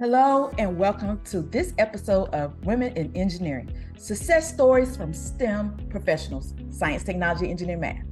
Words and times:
Hello, 0.00 0.50
and 0.56 0.78
welcome 0.78 1.20
to 1.24 1.42
this 1.42 1.74
episode 1.76 2.30
of 2.30 2.64
Women 2.64 2.96
in 2.96 3.14
Engineering 3.14 3.70
Success 3.98 4.50
Stories 4.50 4.96
from 4.96 5.12
STEM 5.12 5.76
Professionals 5.90 6.54
Science, 6.70 7.04
Technology, 7.04 7.50
Engineering, 7.50 7.80
Math. 7.82 8.02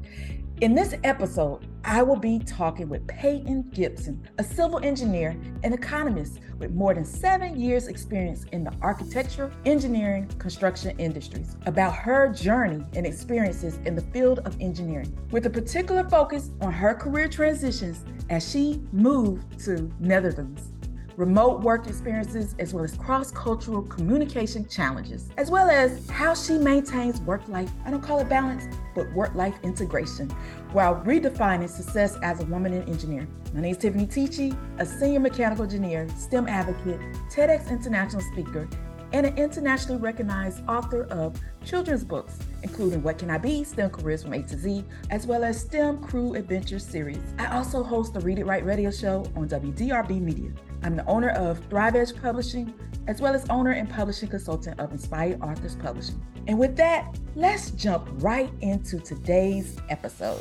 In 0.60 0.74
this 0.74 0.96
episode, 1.02 1.66
I 1.84 2.02
will 2.02 2.18
be 2.18 2.40
talking 2.40 2.90
with 2.90 3.06
Peyton 3.06 3.70
Gibson, 3.72 4.28
a 4.36 4.44
civil 4.44 4.80
engineer 4.80 5.34
and 5.64 5.72
economist 5.72 6.40
with 6.58 6.72
more 6.72 6.92
than 6.92 7.06
seven 7.06 7.58
years' 7.58 7.88
experience 7.88 8.44
in 8.52 8.64
the 8.64 8.74
architecture, 8.82 9.50
engineering, 9.64 10.28
construction 10.38 10.94
industries, 10.98 11.56
about 11.64 11.94
her 11.94 12.28
journey 12.28 12.84
and 12.96 13.06
experiences 13.06 13.78
in 13.86 13.94
the 13.94 14.02
field 14.02 14.40
of 14.40 14.60
engineering, 14.60 15.16
with 15.30 15.46
a 15.46 15.50
particular 15.50 16.06
focus 16.10 16.50
on 16.60 16.70
her 16.70 16.92
career 16.92 17.28
transitions 17.28 18.04
as 18.28 18.46
she 18.46 18.82
moved 18.92 19.58
to 19.60 19.90
Netherlands 20.00 20.72
remote 21.18 21.60
work 21.62 21.88
experiences, 21.88 22.54
as 22.60 22.72
well 22.72 22.84
as 22.84 22.94
cross 22.94 23.32
cultural 23.32 23.82
communication 23.82 24.64
challenges, 24.68 25.30
as 25.36 25.50
well 25.50 25.68
as 25.68 26.08
how 26.08 26.32
she 26.32 26.56
maintains 26.56 27.20
work 27.22 27.46
life, 27.48 27.68
I 27.84 27.90
don't 27.90 28.00
call 28.00 28.20
it 28.20 28.28
balance, 28.28 28.72
but 28.94 29.12
work 29.14 29.34
life 29.34 29.56
integration, 29.64 30.30
while 30.72 31.02
redefining 31.04 31.68
success 31.68 32.16
as 32.22 32.40
a 32.40 32.44
woman 32.44 32.72
in 32.72 32.84
engineering. 32.84 33.28
My 33.52 33.60
name 33.60 33.72
is 33.72 33.78
Tiffany 33.78 34.06
Teachey, 34.06 34.56
a 34.78 34.86
senior 34.86 35.18
mechanical 35.18 35.64
engineer, 35.64 36.08
STEM 36.16 36.46
advocate, 36.46 37.00
TEDx 37.28 37.68
international 37.68 38.22
speaker, 38.32 38.68
and 39.12 39.26
an 39.26 39.36
internationally 39.36 40.00
recognized 40.00 40.62
author 40.68 41.04
of 41.06 41.34
children's 41.64 42.04
books, 42.04 42.38
including 42.62 43.02
What 43.02 43.18
Can 43.18 43.30
I 43.30 43.38
Be? 43.38 43.64
STEM 43.64 43.90
Careers 43.90 44.22
from 44.22 44.34
A 44.34 44.42
to 44.42 44.56
Z, 44.56 44.84
as 45.10 45.26
well 45.26 45.42
as 45.42 45.60
STEM 45.60 45.98
Crew 46.00 46.34
Adventure 46.34 46.78
Series. 46.78 47.22
I 47.38 47.56
also 47.56 47.82
host 47.82 48.14
the 48.14 48.20
Read 48.20 48.38
It 48.38 48.46
Right 48.46 48.64
radio 48.64 48.92
show 48.92 49.26
on 49.34 49.48
WDRB 49.48 50.20
Media. 50.20 50.52
I'm 50.82 50.94
the 50.94 51.04
owner 51.06 51.30
of 51.30 51.58
Thrive 51.68 51.96
Edge 51.96 52.14
Publishing, 52.14 52.72
as 53.08 53.20
well 53.20 53.34
as 53.34 53.48
owner 53.50 53.72
and 53.72 53.90
publishing 53.90 54.28
consultant 54.28 54.78
of 54.78 54.92
Inspired 54.92 55.40
Authors 55.42 55.74
Publishing. 55.74 56.24
And 56.46 56.58
with 56.58 56.76
that, 56.76 57.18
let's 57.34 57.72
jump 57.72 58.08
right 58.22 58.50
into 58.60 59.00
today's 59.00 59.76
episode. 59.88 60.40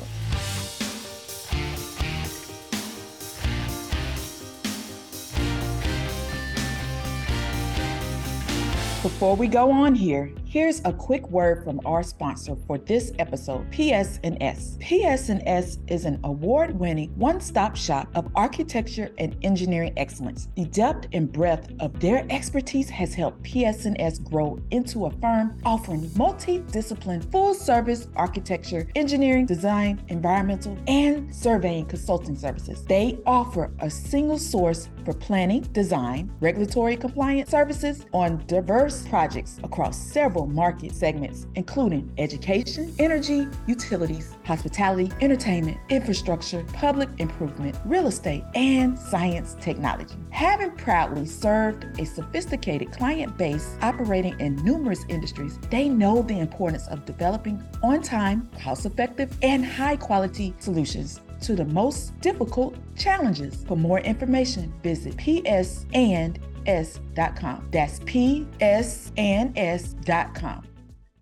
Before 9.02 9.36
we 9.36 9.48
go 9.48 9.70
on 9.70 9.94
here, 9.94 10.32
Here's 10.50 10.80
a 10.86 10.94
quick 10.94 11.28
word 11.28 11.62
from 11.62 11.78
our 11.84 12.02
sponsor 12.02 12.56
for 12.66 12.78
this 12.78 13.12
episode, 13.18 13.70
PS&S. 13.70 14.78
PS&S 14.80 15.78
is 15.88 16.06
an 16.06 16.18
award-winning 16.24 17.10
one-stop 17.16 17.76
shop 17.76 18.08
of 18.14 18.30
architecture 18.34 19.12
and 19.18 19.36
engineering 19.42 19.92
excellence. 19.98 20.48
The 20.56 20.64
depth 20.64 21.08
and 21.12 21.30
breadth 21.30 21.70
of 21.80 22.00
their 22.00 22.24
expertise 22.30 22.88
has 22.88 23.12
helped 23.12 23.42
PS&S 23.42 24.20
grow 24.20 24.58
into 24.70 25.04
a 25.04 25.10
firm 25.10 25.60
offering 25.66 26.10
multi-discipline 26.16 27.20
full-service 27.30 28.08
architecture, 28.16 28.88
engineering, 28.96 29.44
design, 29.44 30.00
environmental, 30.08 30.78
and 30.86 31.34
surveying 31.34 31.84
consulting 31.84 32.36
services. 32.36 32.82
They 32.84 33.18
offer 33.26 33.70
a 33.80 33.90
single 33.90 34.38
source 34.38 34.88
for 35.04 35.12
planning, 35.12 35.60
design, 35.72 36.32
regulatory 36.40 36.96
compliance 36.96 37.50
services 37.50 38.06
on 38.14 38.42
diverse 38.46 39.06
projects 39.08 39.60
across 39.62 39.98
several 39.98 40.37
market 40.46 40.94
segments, 40.94 41.46
including 41.54 42.12
education, 42.18 42.94
energy, 42.98 43.46
utilities, 43.66 44.34
hospitality, 44.44 45.10
entertainment, 45.20 45.78
infrastructure, 45.88 46.64
public 46.72 47.08
improvement, 47.18 47.76
real 47.84 48.06
estate, 48.06 48.44
and 48.54 48.98
science 48.98 49.56
technology. 49.60 50.14
Having 50.30 50.72
proudly 50.72 51.26
served 51.26 51.84
a 51.98 52.04
sophisticated 52.04 52.92
client 52.92 53.36
base 53.36 53.76
operating 53.82 54.38
in 54.40 54.56
numerous 54.64 55.04
industries, 55.08 55.58
they 55.70 55.88
know 55.88 56.22
the 56.22 56.38
importance 56.38 56.86
of 56.88 57.04
developing 57.04 57.62
on 57.82 58.02
time, 58.02 58.48
cost 58.60 58.86
effective, 58.86 59.36
and 59.42 59.64
high 59.64 59.96
quality 59.96 60.54
solutions 60.58 61.20
to 61.40 61.54
the 61.54 61.64
most 61.64 62.18
difficult 62.20 62.76
challenges. 62.96 63.64
For 63.66 63.76
more 63.76 64.00
information, 64.00 64.72
visit 64.82 65.16
PS 65.16 65.86
and 65.92 66.38
s.com. 66.68 67.68
That's 67.72 67.98
psns.com. 68.00 68.58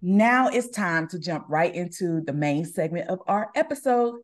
Now 0.02 0.48
it's 0.48 0.68
time 0.68 1.08
to 1.08 1.18
jump 1.18 1.46
right 1.48 1.74
into 1.74 2.20
the 2.20 2.32
main 2.32 2.64
segment 2.66 3.08
of 3.08 3.20
our 3.26 3.50
episode. 3.54 4.16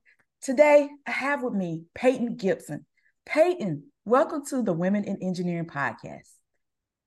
Today, 0.42 0.88
I 1.06 1.10
have 1.10 1.42
with 1.42 1.54
me 1.54 1.84
Peyton 1.94 2.36
Gibson. 2.36 2.84
Peyton, 3.24 3.84
welcome 4.04 4.44
to 4.46 4.62
the 4.62 4.72
Women 4.72 5.04
in 5.04 5.22
Engineering 5.22 5.66
podcast. 5.66 6.28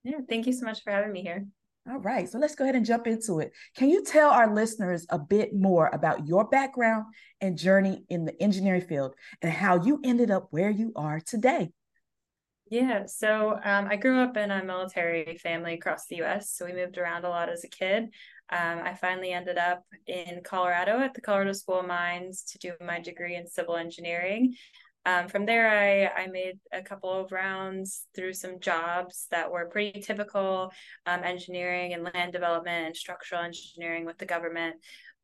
Yeah, 0.04 0.20
thank 0.28 0.48
you 0.48 0.54
so 0.54 0.66
much 0.66 0.82
for 0.84 0.92
having 0.92 1.12
me 1.12 1.22
here. 1.22 1.46
All 1.88 2.00
right, 2.00 2.28
so 2.28 2.40
let's 2.40 2.56
go 2.56 2.64
ahead 2.64 2.76
and 2.76 2.86
jump 2.86 3.06
into 3.06 3.40
it. 3.40 3.52
Can 3.76 3.90
you 3.90 4.04
tell 4.04 4.32
our 4.32 4.52
listeners 4.52 5.06
a 5.10 5.20
bit 5.20 5.54
more 5.54 5.90
about 5.94 6.28
your 6.28 6.46
background 6.46 7.06
and 7.42 7.58
journey 7.58 8.06
in 8.10 8.26
the 8.26 8.42
engineering 8.42 8.82
field 8.82 9.14
and 9.44 9.52
how 9.52 9.84
you 9.84 10.00
ended 10.04 10.32
up 10.32 10.48
where 10.50 10.72
you 10.72 10.94
are 10.96 11.20
today? 11.20 11.70
Yeah, 12.70 13.06
so 13.06 13.60
um, 13.64 13.88
I 13.90 13.96
grew 13.96 14.20
up 14.20 14.38
in 14.38 14.50
a 14.50 14.64
military 14.64 15.38
family 15.38 15.76
across 15.76 16.08
the 16.08 16.24
US. 16.24 16.52
So 16.52 16.66
we 16.66 16.74
moved 16.74 16.98
around 16.98 17.24
a 17.24 17.30
lot 17.30 17.50
as 17.50 17.64
a 17.64 17.68
kid. 17.70 18.06
Um, 18.50 18.80
I 18.84 18.96
finally 18.96 19.32
ended 19.32 19.58
up 19.58 19.84
in 20.08 20.42
Colorado 20.44 21.00
at 21.00 21.14
the 21.14 21.22
Colorado 21.22 21.54
School 21.54 21.80
of 21.80 21.88
Mines 21.88 22.44
to 22.52 22.58
do 22.58 22.74
my 22.84 23.00
degree 23.00 23.36
in 23.36 23.48
civil 23.48 23.76
engineering. 23.76 24.56
Um, 25.06 25.28
from 25.28 25.46
there, 25.46 25.70
I, 25.70 26.24
I 26.24 26.28
made 26.28 26.58
a 26.74 26.82
couple 26.82 27.12
of 27.14 27.32
rounds 27.32 28.08
through 28.16 28.34
some 28.34 28.60
jobs 28.60 29.28
that 29.30 29.52
were 29.52 29.70
pretty 29.70 30.02
typical 30.02 30.72
um, 31.06 31.24
engineering 31.24 31.94
and 31.94 32.04
land 32.16 32.34
development 32.34 32.88
and 32.88 32.98
structural 32.98 33.42
engineering 33.44 34.06
with 34.06 34.18
the 34.18 34.26
government. 34.26 34.78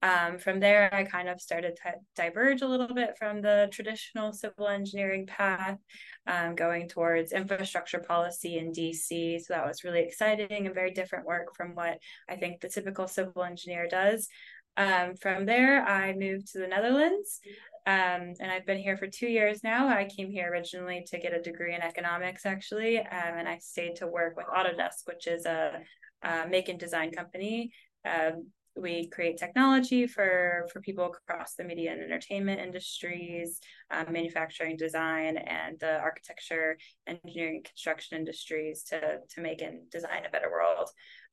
Um, 0.04 0.40
from 0.40 0.60
there, 0.60 0.94
I 0.94 1.04
kind 1.04 1.30
of 1.30 1.40
started 1.40 1.78
to 1.84 1.94
diverge 2.16 2.62
a 2.62 2.68
little 2.68 2.94
bit 2.94 3.18
from 3.20 3.42
the 3.42 3.70
traditional 3.72 4.34
civil 4.34 4.68
engineering 4.68 5.28
path, 5.28 5.78
um, 6.26 6.56
going 6.56 6.88
towards 6.90 7.34
infrastructure 7.34 8.00
policy 8.00 8.58
in 8.58 8.72
DC. 8.72 9.42
So 9.42 9.54
that 9.54 9.66
was 9.66 9.84
really 9.84 10.02
exciting 10.02 10.66
and 10.66 10.74
very 10.74 10.92
different 10.92 11.28
work 11.28 11.56
from 11.56 11.76
what 11.76 12.00
I 12.28 12.36
think 12.36 12.62
the 12.62 12.70
typical 12.70 13.08
civil 13.08 13.44
engineer 13.44 13.88
does. 13.88 14.28
Um, 14.76 15.16
from 15.16 15.46
there, 15.46 15.86
I 15.86 16.14
moved 16.14 16.52
to 16.54 16.60
the 16.60 16.68
Netherlands. 16.68 17.40
Um, 17.88 18.34
and 18.40 18.52
I've 18.52 18.66
been 18.66 18.78
here 18.78 18.96
for 18.96 19.08
two 19.08 19.28
years 19.28 19.64
now. 19.64 19.88
I 19.88 20.06
came 20.06 20.30
here 20.30 20.50
originally 20.52 21.04
to 21.10 21.18
get 21.18 21.34
a 21.34 21.42
degree 21.42 21.74
in 21.74 21.82
economics, 21.82 22.46
actually, 22.46 23.00
um, 23.00 23.06
and 23.10 23.48
I 23.48 23.58
stayed 23.58 23.96
to 23.98 24.08
work 24.08 24.38
with 24.38 24.46
Autodesk, 24.46 25.06
which 25.06 25.26
is 25.28 25.46
a, 25.46 25.80
a 26.22 26.48
make 26.48 26.70
and 26.70 26.80
design 26.80 27.12
company 27.12 27.72
um, 28.06 28.48
we 28.76 29.08
create 29.10 29.38
technology 29.38 30.08
for 30.08 30.68
for 30.72 30.80
people 30.82 31.06
across 31.06 31.56
the 31.56 31.64
media 31.64 31.92
and 31.92 32.02
entertainment 32.02 32.62
industries 32.62 33.60
um, 33.92 34.12
manufacturing 34.12 34.78
design 34.78 35.38
and 35.38 35.78
the 35.80 36.00
architecture 36.00 36.78
engineering 37.08 37.64
construction 37.64 38.18
industries 38.18 38.84
to 38.84 39.18
to 39.30 39.42
make 39.42 39.62
and 39.62 39.90
design 39.90 40.26
a 40.26 40.30
better 40.30 40.50
world. 40.50 40.90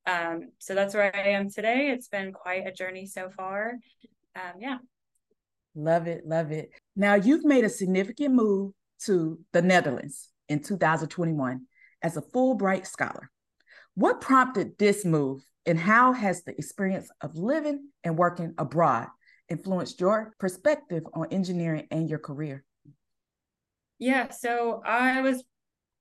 Um, 0.07 0.53
so 0.59 0.75
that's 0.75 0.95
where 0.95 1.15
i 1.15 1.29
am 1.29 1.51
today. 1.51 1.91
It's 1.91 2.09
been 2.09 2.33
quite 2.33 2.67
a 2.67 2.73
journey 2.73 3.07
so 3.07 3.31
far. 3.31 3.75
Um, 4.35 4.53
yeah. 4.59 4.79
Love 5.75 6.09
it 6.09 6.27
love 6.27 6.51
it. 6.51 6.71
Now 6.97 7.15
you've 7.15 7.45
made 7.45 7.65
a 7.65 7.69
significant 7.69 8.35
move 8.35 8.73
to 9.05 9.39
the 9.53 9.63
netherlands 9.63 10.29
in 10.49 10.61
2021 10.61 11.67
as 12.03 12.17
a 12.17 12.23
fulbright 12.23 12.87
scholar. 12.87 13.31
What 13.95 14.21
prompted 14.21 14.79
this 14.79 15.05
move 15.05 15.45
and 15.69 15.79
how 15.79 16.13
has 16.13 16.43
the 16.43 16.53
experience 16.53 17.11
of 17.21 17.37
living 17.37 17.91
and 18.03 18.17
working 18.17 18.55
abroad 18.57 19.09
influenced 19.51 20.01
your 20.01 20.33
perspective 20.41 21.05
on 21.13 21.27
engineering 21.31 21.87
and 21.91 22.09
your 22.09 22.19
career? 22.19 22.65
Yeah, 23.99 24.31
so 24.31 24.83
I 24.85 25.21
was 25.21 25.45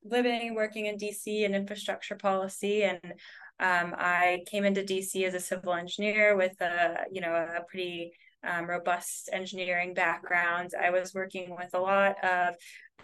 living 0.02 0.54
working 0.54 0.86
in 0.86 0.96
DC 0.96 1.44
in 1.44 1.54
infrastructure 1.54 2.16
policy 2.16 2.84
and 2.84 3.00
um, 3.60 3.94
I 3.98 4.44
came 4.46 4.64
into 4.64 4.82
DC 4.82 5.24
as 5.24 5.34
a 5.34 5.40
civil 5.40 5.74
engineer 5.74 6.36
with 6.36 6.58
a 6.60 7.04
you 7.12 7.20
know 7.20 7.34
a 7.34 7.62
pretty 7.68 8.12
um, 8.46 8.66
robust 8.66 9.30
engineering 9.32 9.94
background. 9.94 10.72
I 10.80 10.90
was 10.90 11.14
working 11.14 11.56
with 11.56 11.70
a 11.74 11.80
lot 11.80 12.22
of 12.24 12.54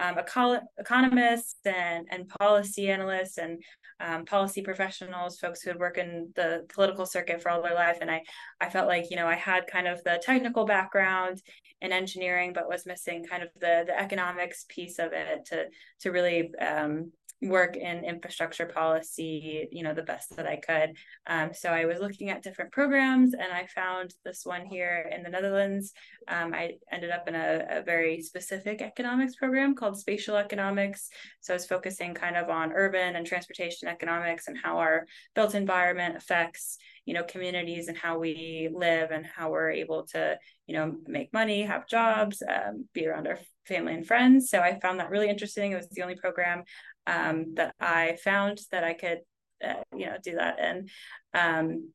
um, 0.00 0.18
eco- 0.18 0.60
economists 0.78 1.58
and, 1.64 2.06
and 2.10 2.28
policy 2.28 2.88
analysts 2.88 3.38
and 3.38 3.62
um, 4.00 4.24
policy 4.24 4.62
professionals, 4.62 5.38
folks 5.38 5.62
who 5.62 5.70
had 5.70 5.78
worked 5.78 5.98
in 5.98 6.30
the 6.34 6.66
political 6.74 7.06
circuit 7.06 7.40
for 7.40 7.50
all 7.50 7.62
their 7.62 7.74
life. 7.74 7.98
And 8.00 8.10
I, 8.10 8.22
I 8.60 8.68
felt 8.68 8.88
like, 8.88 9.10
you 9.10 9.16
know, 9.16 9.26
I 9.26 9.36
had 9.36 9.66
kind 9.66 9.86
of 9.86 10.02
the 10.02 10.20
technical 10.22 10.64
background 10.64 11.40
in 11.80 11.92
engineering, 11.92 12.52
but 12.52 12.68
was 12.68 12.86
missing 12.86 13.24
kind 13.24 13.42
of 13.42 13.50
the, 13.60 13.84
the 13.86 13.98
economics 13.98 14.66
piece 14.68 14.98
of 14.98 15.12
it 15.12 15.44
to, 15.46 15.66
to 16.00 16.10
really 16.10 16.50
um, 16.56 17.12
work 17.48 17.76
in 17.76 18.04
infrastructure 18.04 18.66
policy, 18.66 19.68
you 19.70 19.82
know, 19.82 19.94
the 19.94 20.02
best 20.02 20.36
that 20.36 20.46
I 20.46 20.56
could. 20.56 20.96
Um, 21.26 21.52
so 21.52 21.70
I 21.70 21.84
was 21.84 21.98
looking 22.00 22.30
at 22.30 22.42
different 22.42 22.72
programs 22.72 23.34
and 23.34 23.52
I 23.52 23.66
found 23.66 24.14
this 24.24 24.44
one 24.44 24.64
here 24.64 25.10
in 25.14 25.22
the 25.22 25.28
Netherlands. 25.28 25.92
Um, 26.28 26.54
I 26.54 26.74
ended 26.90 27.10
up 27.10 27.28
in 27.28 27.34
a, 27.34 27.66
a, 27.68 27.82
very 27.82 28.22
specific 28.22 28.80
economics 28.80 29.34
program 29.34 29.74
called 29.74 29.98
spatial 29.98 30.36
economics. 30.36 31.10
So 31.40 31.52
I 31.52 31.56
was 31.56 31.66
focusing 31.66 32.14
kind 32.14 32.36
of 32.36 32.48
on 32.48 32.72
urban 32.72 33.16
and 33.16 33.26
transportation 33.26 33.88
economics 33.88 34.48
and 34.48 34.56
how 34.56 34.78
our 34.78 35.06
built 35.34 35.54
environment 35.54 36.16
affects, 36.16 36.78
you 37.04 37.12
know, 37.12 37.24
communities 37.24 37.88
and 37.88 37.96
how 37.96 38.18
we 38.18 38.70
live 38.72 39.10
and 39.10 39.26
how 39.26 39.50
we're 39.50 39.70
able 39.70 40.04
to, 40.12 40.38
you 40.66 40.74
know, 40.74 40.96
make 41.06 41.32
money, 41.32 41.62
have 41.62 41.86
jobs, 41.86 42.42
um, 42.48 42.86
be 42.94 43.06
around 43.06 43.26
our 43.26 43.38
family 43.66 43.94
and 43.94 44.06
friends. 44.06 44.50
So 44.50 44.60
I 44.60 44.78
found 44.80 45.00
that 45.00 45.10
really 45.10 45.28
interesting. 45.28 45.72
It 45.72 45.76
was 45.76 45.88
the 45.88 46.02
only 46.02 46.16
program 46.16 46.64
um, 47.06 47.54
that 47.54 47.74
I 47.80 48.16
found 48.22 48.60
that 48.70 48.84
I 48.84 48.94
could, 48.94 49.20
uh, 49.64 49.82
you 49.94 50.06
know, 50.06 50.16
do 50.22 50.36
that. 50.36 50.58
And 50.60 50.90
um, 51.32 51.90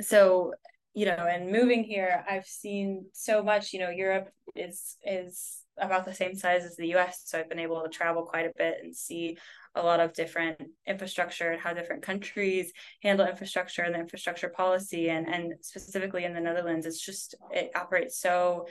so, 0.00 0.52
you 0.94 1.06
know, 1.06 1.16
and 1.30 1.50
moving 1.50 1.84
here, 1.84 2.24
I've 2.28 2.46
seen 2.46 3.06
so 3.12 3.42
much. 3.42 3.72
You 3.72 3.80
know, 3.80 3.90
Europe 3.90 4.30
is 4.54 4.96
is 5.04 5.58
about 5.80 6.04
the 6.04 6.14
same 6.14 6.34
size 6.34 6.64
as 6.64 6.76
the 6.76 6.88
U.S., 6.88 7.22
so 7.24 7.38
I've 7.38 7.48
been 7.48 7.58
able 7.58 7.82
to 7.82 7.88
travel 7.88 8.24
quite 8.24 8.46
a 8.46 8.52
bit 8.56 8.78
and 8.82 8.94
see 8.94 9.38
a 9.74 9.82
lot 9.82 10.00
of 10.00 10.12
different 10.12 10.60
infrastructure 10.86 11.50
and 11.50 11.60
how 11.60 11.72
different 11.72 12.02
countries 12.02 12.72
handle 13.02 13.26
infrastructure 13.26 13.82
and 13.82 13.94
the 13.94 14.00
infrastructure 14.00 14.48
policy 14.48 15.08
and 15.10 15.28
and 15.28 15.54
specifically 15.60 16.24
in 16.24 16.34
the 16.34 16.40
Netherlands 16.40 16.86
it's 16.86 17.04
just 17.04 17.34
it 17.52 17.70
operates 17.76 18.18
so 18.20 18.66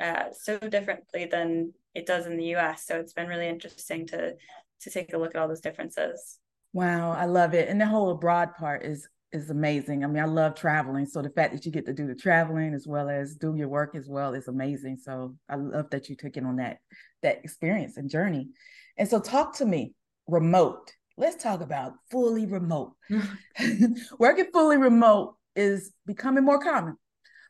uh, 0.00 0.24
so 0.32 0.58
differently 0.58 1.26
than 1.26 1.72
it 1.94 2.06
does 2.06 2.26
in 2.26 2.36
the 2.36 2.54
US 2.56 2.86
so 2.86 2.96
it's 2.96 3.12
been 3.12 3.28
really 3.28 3.48
interesting 3.48 4.06
to 4.08 4.34
to 4.82 4.90
take 4.90 5.12
a 5.12 5.18
look 5.18 5.34
at 5.34 5.40
all 5.40 5.48
those 5.48 5.60
differences. 5.60 6.38
Wow, 6.72 7.12
I 7.12 7.26
love 7.26 7.54
it. 7.54 7.68
And 7.68 7.80
the 7.80 7.86
whole 7.86 8.10
abroad 8.10 8.54
part 8.54 8.84
is 8.84 9.08
is 9.32 9.48
amazing. 9.48 10.04
I 10.04 10.08
mean, 10.08 10.22
I 10.22 10.26
love 10.26 10.54
traveling. 10.54 11.06
So 11.06 11.22
the 11.22 11.30
fact 11.30 11.54
that 11.54 11.64
you 11.64 11.72
get 11.72 11.86
to 11.86 11.94
do 11.94 12.06
the 12.06 12.14
traveling 12.14 12.74
as 12.74 12.86
well 12.86 13.08
as 13.08 13.36
do 13.36 13.56
your 13.56 13.68
work 13.68 13.94
as 13.94 14.06
well 14.06 14.34
is 14.34 14.46
amazing. 14.46 14.98
So 14.98 15.36
I 15.48 15.56
love 15.56 15.88
that 15.90 16.10
you 16.10 16.16
took 16.16 16.36
it 16.36 16.44
on 16.44 16.56
that 16.56 16.78
that 17.22 17.42
experience 17.44 17.96
and 17.96 18.10
journey. 18.10 18.50
And 18.96 19.08
so 19.08 19.20
talk 19.20 19.56
to 19.56 19.64
me, 19.64 19.94
remote. 20.26 20.92
Let's 21.16 21.42
talk 21.42 21.60
about 21.60 21.94
fully 22.10 22.46
remote. 22.46 22.92
Working 24.18 24.46
fully 24.52 24.76
remote 24.76 25.36
is 25.54 25.92
becoming 26.06 26.44
more 26.44 26.58
common, 26.58 26.96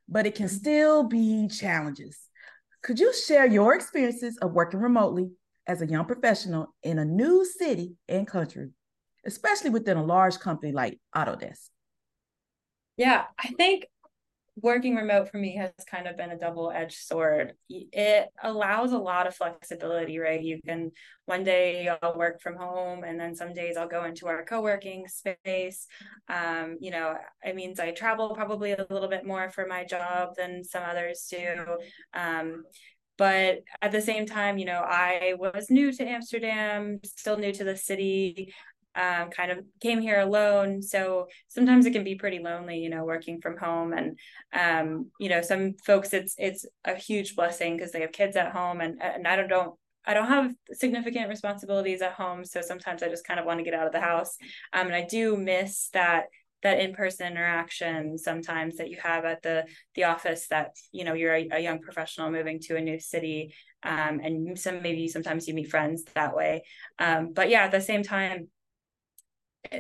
but 0.08 0.26
it 0.26 0.34
can 0.34 0.46
mm-hmm. 0.46 0.56
still 0.56 1.04
be 1.04 1.48
challenges. 1.48 2.18
Could 2.82 2.98
you 2.98 3.14
share 3.14 3.46
your 3.46 3.74
experiences 3.74 4.38
of 4.38 4.52
working 4.52 4.80
remotely 4.80 5.30
as 5.66 5.82
a 5.82 5.86
young 5.86 6.04
professional 6.04 6.74
in 6.82 6.98
a 6.98 7.04
new 7.04 7.44
city 7.44 7.96
and 8.08 8.26
country, 8.26 8.70
especially 9.24 9.70
within 9.70 9.96
a 9.96 10.04
large 10.04 10.38
company 10.38 10.72
like 10.72 10.98
Autodesk? 11.14 11.68
Yeah, 12.96 13.24
I 13.38 13.48
think 13.48 13.86
working 14.60 14.96
remote 14.96 15.30
for 15.30 15.38
me 15.38 15.56
has 15.56 15.72
kind 15.86 16.06
of 16.06 16.16
been 16.16 16.30
a 16.30 16.38
double-edged 16.38 16.98
sword. 16.98 17.54
It 17.70 18.28
allows 18.42 18.92
a 18.92 18.98
lot 18.98 19.26
of 19.26 19.34
flexibility 19.34 20.18
right? 20.18 20.42
You 20.42 20.60
can 20.66 20.90
one 21.24 21.44
day 21.44 21.88
i'll 22.02 22.18
work 22.18 22.42
from 22.42 22.56
home 22.56 23.04
and 23.04 23.18
then 23.18 23.34
some 23.34 23.54
days 23.54 23.76
i'll 23.76 23.88
go 23.88 24.04
into 24.04 24.26
our 24.26 24.44
co-working 24.44 25.06
space. 25.08 25.86
Um, 26.28 26.76
you 26.80 26.90
know 26.90 27.14
it 27.42 27.56
means 27.56 27.80
i 27.80 27.92
travel 27.92 28.34
probably 28.34 28.72
a 28.72 28.86
little 28.90 29.08
bit 29.08 29.24
more 29.24 29.50
for 29.50 29.66
my 29.66 29.84
job 29.84 30.30
than 30.36 30.64
some 30.64 30.82
others 30.84 31.26
do. 31.30 31.78
Um, 32.12 32.64
but 33.22 33.60
at 33.80 33.92
the 33.92 34.00
same 34.00 34.26
time 34.26 34.58
you 34.58 34.64
know 34.64 34.82
i 34.84 35.34
was 35.38 35.70
new 35.70 35.92
to 35.92 36.02
amsterdam 36.04 36.98
still 37.04 37.38
new 37.38 37.52
to 37.52 37.62
the 37.62 37.76
city 37.76 38.52
um, 38.94 39.30
kind 39.30 39.50
of 39.50 39.64
came 39.80 40.02
here 40.02 40.20
alone. 40.20 40.82
So 40.82 41.28
sometimes 41.48 41.86
it 41.86 41.92
can 41.92 42.04
be 42.04 42.16
pretty 42.16 42.40
lonely 42.40 42.76
you 42.78 42.90
know 42.90 43.04
working 43.06 43.40
from 43.40 43.56
home. 43.56 43.94
And 43.94 44.18
um, 44.52 45.10
you 45.18 45.30
know 45.30 45.40
some 45.40 45.72
folks 45.86 46.12
it's 46.12 46.34
it's 46.36 46.66
a 46.84 46.94
huge 46.94 47.34
blessing 47.34 47.74
because 47.74 47.92
they 47.92 48.02
have 48.02 48.12
kids 48.12 48.36
at 48.36 48.52
home 48.52 48.82
and 48.82 49.00
and 49.00 49.26
i 49.26 49.34
don't 49.34 49.48
don't 49.48 49.74
I 50.04 50.14
don't 50.14 50.28
have 50.28 50.52
significant 50.72 51.28
responsibilities 51.28 52.02
at 52.02 52.14
home, 52.14 52.44
so 52.44 52.60
sometimes 52.60 53.02
I 53.02 53.08
just 53.08 53.24
kind 53.24 53.38
of 53.38 53.46
want 53.46 53.60
to 53.60 53.64
get 53.64 53.74
out 53.74 53.86
of 53.86 53.92
the 53.92 54.00
house. 54.00 54.36
Um, 54.72 54.86
and 54.88 54.96
I 54.96 55.06
do 55.08 55.36
miss 55.36 55.90
that 55.92 56.24
that 56.62 56.80
in-person 56.80 57.32
interaction 57.32 58.16
sometimes 58.16 58.76
that 58.76 58.90
you 58.90 58.96
have 59.02 59.24
at 59.24 59.42
the 59.42 59.64
the 59.94 60.04
office 60.04 60.46
that 60.48 60.70
you 60.92 61.04
know 61.04 61.14
you're 61.14 61.34
a, 61.34 61.48
a 61.52 61.60
young 61.60 61.80
professional 61.80 62.30
moving 62.30 62.60
to 62.60 62.76
a 62.76 62.80
new 62.80 62.98
city 62.98 63.54
um, 63.82 64.20
and 64.22 64.58
some 64.58 64.82
maybe 64.82 65.08
sometimes 65.08 65.48
you 65.48 65.54
meet 65.54 65.70
friends 65.70 66.04
that 66.14 66.34
way. 66.34 66.62
Um, 66.98 67.32
but 67.32 67.48
yeah 67.48 67.64
at 67.64 67.72
the 67.72 67.80
same 67.80 68.02
time 68.02 68.48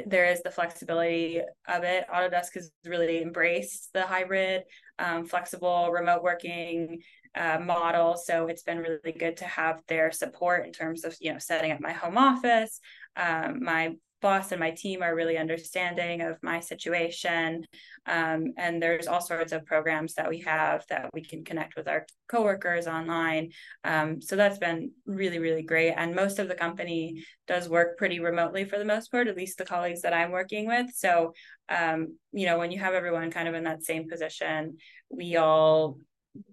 there 0.06 0.26
is 0.26 0.42
the 0.42 0.50
flexibility 0.50 1.40
of 1.66 1.82
it. 1.82 2.04
Autodesk 2.12 2.54
has 2.54 2.70
really 2.84 3.20
embraced 3.20 3.90
the 3.92 4.02
hybrid 4.02 4.62
um, 4.98 5.24
flexible 5.24 5.90
remote 5.90 6.22
working 6.22 7.00
uh, 7.34 7.58
model. 7.58 8.16
So 8.16 8.46
it's 8.46 8.62
been 8.62 8.78
really 8.78 9.12
good 9.12 9.38
to 9.38 9.44
have 9.44 9.82
their 9.88 10.12
support 10.12 10.66
in 10.66 10.72
terms 10.72 11.04
of 11.04 11.16
you 11.20 11.32
know 11.32 11.38
setting 11.38 11.72
up 11.72 11.80
my 11.80 11.92
home 11.92 12.18
office 12.18 12.80
um, 13.16 13.62
my 13.62 13.94
boss 14.22 14.52
and 14.52 14.60
my 14.60 14.70
team 14.70 15.02
are 15.02 15.14
really 15.14 15.36
understanding 15.36 16.22
of 16.22 16.38
my 16.42 16.60
situation. 16.60 17.66
Um, 18.06 18.54
and 18.56 18.80
there's 18.80 19.06
all 19.06 19.20
sorts 19.20 19.52
of 19.52 19.66
programs 19.66 20.14
that 20.14 20.30
we 20.30 20.40
have 20.40 20.84
that 20.88 21.10
we 21.12 21.22
can 21.22 21.44
connect 21.44 21.76
with 21.76 21.88
our 21.88 22.06
coworkers 22.28 22.86
online. 22.86 23.50
Um, 23.84 24.22
so 24.22 24.36
that's 24.36 24.58
been 24.58 24.92
really, 25.04 25.38
really 25.38 25.62
great. 25.62 25.92
And 25.92 26.14
most 26.14 26.38
of 26.38 26.48
the 26.48 26.54
company 26.54 27.24
does 27.46 27.68
work 27.68 27.98
pretty 27.98 28.20
remotely 28.20 28.64
for 28.64 28.78
the 28.78 28.84
most 28.84 29.10
part, 29.10 29.28
at 29.28 29.36
least 29.36 29.58
the 29.58 29.66
colleagues 29.66 30.02
that 30.02 30.14
I'm 30.14 30.30
working 30.30 30.66
with. 30.66 30.86
So, 30.94 31.34
um, 31.68 32.16
you 32.32 32.46
know, 32.46 32.58
when 32.58 32.70
you 32.70 32.78
have 32.78 32.94
everyone 32.94 33.30
kind 33.30 33.48
of 33.48 33.54
in 33.54 33.64
that 33.64 33.84
same 33.84 34.08
position, 34.08 34.78
we 35.10 35.36
all 35.36 35.98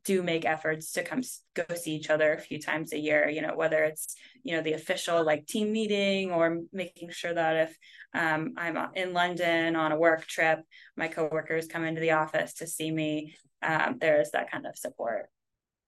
do 0.03 0.21
make 0.21 0.45
efforts 0.45 0.91
to 0.91 1.03
come 1.03 1.21
go 1.53 1.63
see 1.73 1.95
each 1.95 2.09
other 2.09 2.33
a 2.33 2.39
few 2.39 2.59
times 2.59 2.91
a 2.91 2.99
year 2.99 3.29
you 3.29 3.41
know 3.41 3.55
whether 3.55 3.83
it's 3.83 4.15
you 4.43 4.55
know 4.55 4.61
the 4.61 4.73
official 4.73 5.23
like 5.23 5.45
team 5.45 5.71
meeting 5.71 6.31
or 6.31 6.59
making 6.73 7.09
sure 7.11 7.33
that 7.33 7.69
if 7.69 7.77
um, 8.13 8.53
i'm 8.57 8.77
in 8.95 9.13
london 9.13 9.75
on 9.75 9.91
a 9.93 9.97
work 9.97 10.25
trip 10.25 10.59
my 10.97 11.07
coworkers 11.07 11.67
come 11.67 11.85
into 11.85 12.01
the 12.01 12.11
office 12.11 12.55
to 12.55 12.67
see 12.67 12.91
me 12.91 13.33
um, 13.61 13.97
there 13.99 14.21
is 14.21 14.31
that 14.31 14.51
kind 14.51 14.65
of 14.65 14.77
support. 14.77 15.29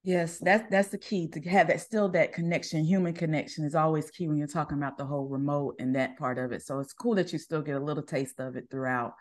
Yes 0.03 0.39
that's 0.39 0.63
that's 0.71 0.87
the 0.87 0.97
key 0.97 1.27
to 1.27 1.39
have 1.41 1.67
that 1.67 1.79
still 1.79 2.09
that 2.09 2.33
connection 2.33 2.83
human 2.83 3.13
connection 3.13 3.65
is 3.65 3.75
always 3.75 4.09
key 4.09 4.27
when 4.27 4.37
you're 4.37 4.47
talking 4.47 4.79
about 4.79 4.97
the 4.97 5.05
whole 5.05 5.27
remote 5.27 5.75
and 5.77 5.95
that 5.95 6.17
part 6.17 6.39
of 6.39 6.51
it. 6.51 6.63
So 6.63 6.79
it's 6.79 6.91
cool 6.91 7.13
that 7.15 7.31
you 7.31 7.37
still 7.37 7.61
get 7.61 7.75
a 7.75 7.79
little 7.79 8.01
taste 8.01 8.39
of 8.39 8.55
it 8.55 8.65
throughout. 8.71 9.13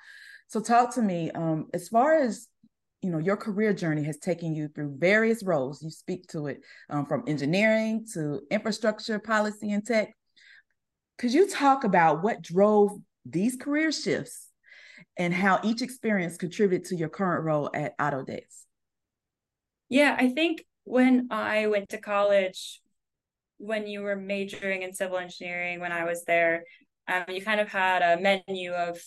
So 0.49 0.59
talk 0.59 0.95
to 0.95 1.03
me 1.03 1.31
um, 1.33 1.67
as 1.75 1.89
far 1.89 2.15
as 2.15 2.49
you 3.03 3.11
know 3.11 3.19
your 3.19 3.37
career 3.37 3.73
journey 3.73 4.03
has 4.05 4.19
taken 4.19 4.55
you 4.55 4.69
through 4.69 4.97
various 4.99 5.43
roles. 5.43 5.83
You 5.83 5.91
speak 5.91 6.27
to 6.29 6.49
it 6.49 6.61
um, 6.89 7.07
from 7.07 7.25
engineering 7.27 8.07
to 8.15 8.41
infrastructure 8.51 9.19
policy 9.19 9.73
and 9.73 9.85
tech. 9.85 10.13
Could 11.19 11.33
you 11.33 11.49
talk 11.49 11.85
about 11.85 12.23
what 12.23 12.43
drove 12.43 12.93
these 13.25 13.57
career 13.57 13.93
shifts 13.93 14.49
and 15.17 15.35
how 15.35 15.61
each 15.63 15.83
experience 15.83 16.37
contributed 16.37 16.89
to 16.89 16.97
your 16.97 17.09
current 17.09 17.45
role 17.45 17.71
at 17.75 17.97
autodesk? 17.99 18.65
Yeah 19.89 20.17
i 20.19 20.29
think 20.29 20.65
when 20.85 21.29
i 21.31 21.67
went 21.67 21.91
to 21.91 21.99
college 21.99 22.81
when 23.59 23.87
you 23.87 24.01
were 24.03 24.17
majoring 24.17 24.83
in 24.83 24.95
civil 24.95 25.19
engineering 25.19 25.81
when 25.81 25.93
i 25.93 26.05
was 26.05 26.25
there 26.25 26.65
um, 27.09 27.25
you 27.29 27.43
kind 27.43 27.61
of 27.61 27.69
had 27.69 28.03
a 28.03 28.21
menu 28.21 28.73
of 28.73 28.99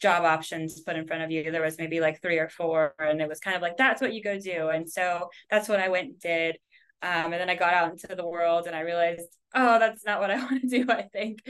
job 0.00 0.24
options 0.24 0.80
put 0.80 0.96
in 0.96 1.06
front 1.06 1.22
of 1.22 1.30
you. 1.30 1.50
There 1.50 1.62
was 1.62 1.78
maybe 1.78 2.00
like 2.00 2.22
three 2.22 2.38
or 2.38 2.48
four, 2.48 2.94
and 2.98 3.20
it 3.20 3.28
was 3.28 3.40
kind 3.40 3.56
of 3.56 3.62
like 3.62 3.76
that's 3.76 4.00
what 4.00 4.14
you 4.14 4.22
go 4.22 4.38
do. 4.38 4.68
And 4.68 4.90
so 4.90 5.28
that's 5.50 5.68
what 5.68 5.80
I 5.80 5.88
went 5.88 6.08
and 6.08 6.20
did. 6.20 6.56
Um, 7.02 7.32
and 7.32 7.34
then 7.34 7.48
I 7.48 7.54
got 7.54 7.72
out 7.72 7.90
into 7.90 8.14
the 8.14 8.28
world 8.28 8.66
and 8.66 8.76
I 8.76 8.80
realized, 8.80 9.34
oh, 9.54 9.78
that's 9.78 10.04
not 10.04 10.20
what 10.20 10.30
I 10.30 10.36
want 10.44 10.60
to 10.60 10.68
do, 10.68 10.86
I 10.90 11.02
think. 11.02 11.40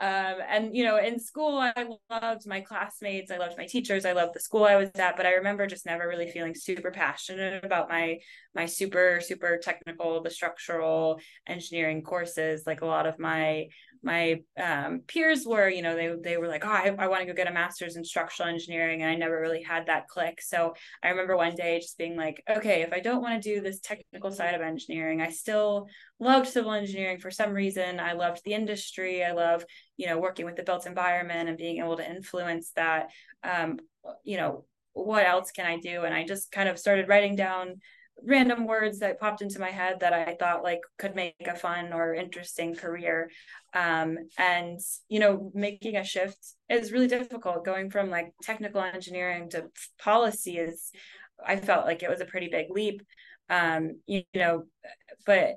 Um, 0.00 0.36
and, 0.48 0.76
you 0.76 0.84
know, 0.84 0.98
in 0.98 1.18
school, 1.18 1.58
I 1.58 1.86
loved 2.10 2.46
my 2.46 2.60
classmates, 2.60 3.30
I 3.30 3.38
loved 3.38 3.58
my 3.58 3.66
teachers, 3.66 4.04
I 4.04 4.12
loved 4.12 4.34
the 4.34 4.40
school 4.40 4.64
I 4.64 4.76
was 4.76 4.90
at, 4.94 5.16
but 5.16 5.26
I 5.26 5.34
remember 5.34 5.66
just 5.66 5.84
never 5.84 6.06
really 6.06 6.30
feeling 6.30 6.54
super 6.54 6.90
passionate 6.90 7.64
about 7.64 7.88
my 7.88 8.18
my 8.54 8.66
super, 8.66 9.20
super 9.20 9.58
technical, 9.58 10.22
the 10.22 10.30
structural 10.30 11.18
engineering 11.46 12.02
courses. 12.02 12.62
Like 12.64 12.82
a 12.82 12.86
lot 12.86 13.06
of 13.06 13.18
my 13.18 13.66
my 14.04 14.42
um, 14.62 15.00
peers 15.06 15.44
were, 15.46 15.68
you 15.68 15.82
know, 15.82 15.96
they 15.96 16.14
they 16.22 16.36
were 16.36 16.48
like, 16.48 16.64
oh, 16.64 16.70
I, 16.70 16.94
I 16.98 17.08
want 17.08 17.22
to 17.22 17.26
go 17.26 17.32
get 17.32 17.48
a 17.48 17.52
master's 17.52 17.96
in 17.96 18.04
structural 18.04 18.48
engineering, 18.48 19.02
and 19.02 19.10
I 19.10 19.14
never 19.14 19.40
really 19.40 19.62
had 19.62 19.86
that 19.86 20.08
click. 20.08 20.40
So 20.42 20.74
I 21.02 21.08
remember 21.08 21.36
one 21.36 21.54
day 21.54 21.80
just 21.80 21.98
being 21.98 22.16
like, 22.16 22.42
okay, 22.48 22.82
if 22.82 22.92
I 22.92 23.00
don't 23.00 23.22
want 23.22 23.42
to 23.42 23.54
do 23.54 23.60
this 23.60 23.80
technical 23.80 24.30
side 24.30 24.54
of 24.54 24.60
engineering, 24.60 25.20
I 25.20 25.30
still 25.30 25.88
loved 26.20 26.48
civil 26.48 26.72
engineering 26.72 27.18
for 27.18 27.30
some 27.30 27.52
reason. 27.52 27.98
I 27.98 28.12
loved 28.12 28.42
the 28.44 28.54
industry. 28.54 29.24
I 29.24 29.32
love, 29.32 29.64
you 29.96 30.06
know, 30.06 30.18
working 30.18 30.46
with 30.46 30.56
the 30.56 30.62
built 30.62 30.86
environment 30.86 31.48
and 31.48 31.58
being 31.58 31.78
able 31.78 31.96
to 31.96 32.08
influence 32.08 32.72
that. 32.76 33.08
Um, 33.42 33.78
you 34.22 34.36
know, 34.36 34.66
what 34.92 35.26
else 35.26 35.50
can 35.50 35.66
I 35.66 35.78
do? 35.78 36.02
And 36.04 36.14
I 36.14 36.24
just 36.24 36.52
kind 36.52 36.68
of 36.68 36.78
started 36.78 37.08
writing 37.08 37.36
down 37.36 37.80
random 38.22 38.66
words 38.66 39.00
that 39.00 39.20
popped 39.20 39.42
into 39.42 39.58
my 39.58 39.70
head 39.70 40.00
that 40.00 40.12
I 40.12 40.36
thought 40.38 40.62
like 40.62 40.80
could 40.98 41.14
make 41.14 41.34
a 41.46 41.56
fun 41.56 41.92
or 41.92 42.14
interesting 42.14 42.74
career. 42.74 43.30
Um, 43.74 44.18
and 44.38 44.80
you 45.08 45.20
know, 45.20 45.50
making 45.54 45.96
a 45.96 46.04
shift 46.04 46.38
is 46.68 46.92
really 46.92 47.08
difficult. 47.08 47.64
Going 47.64 47.90
from 47.90 48.10
like 48.10 48.32
technical 48.42 48.82
engineering 48.82 49.50
to 49.50 49.66
policy 49.98 50.58
is, 50.58 50.90
I 51.44 51.56
felt 51.56 51.86
like 51.86 52.02
it 52.02 52.10
was 52.10 52.20
a 52.20 52.26
pretty 52.26 52.48
big 52.48 52.66
leap. 52.70 53.02
Um, 53.50 54.00
you, 54.06 54.22
you 54.32 54.40
know, 54.40 54.64
but 55.26 55.56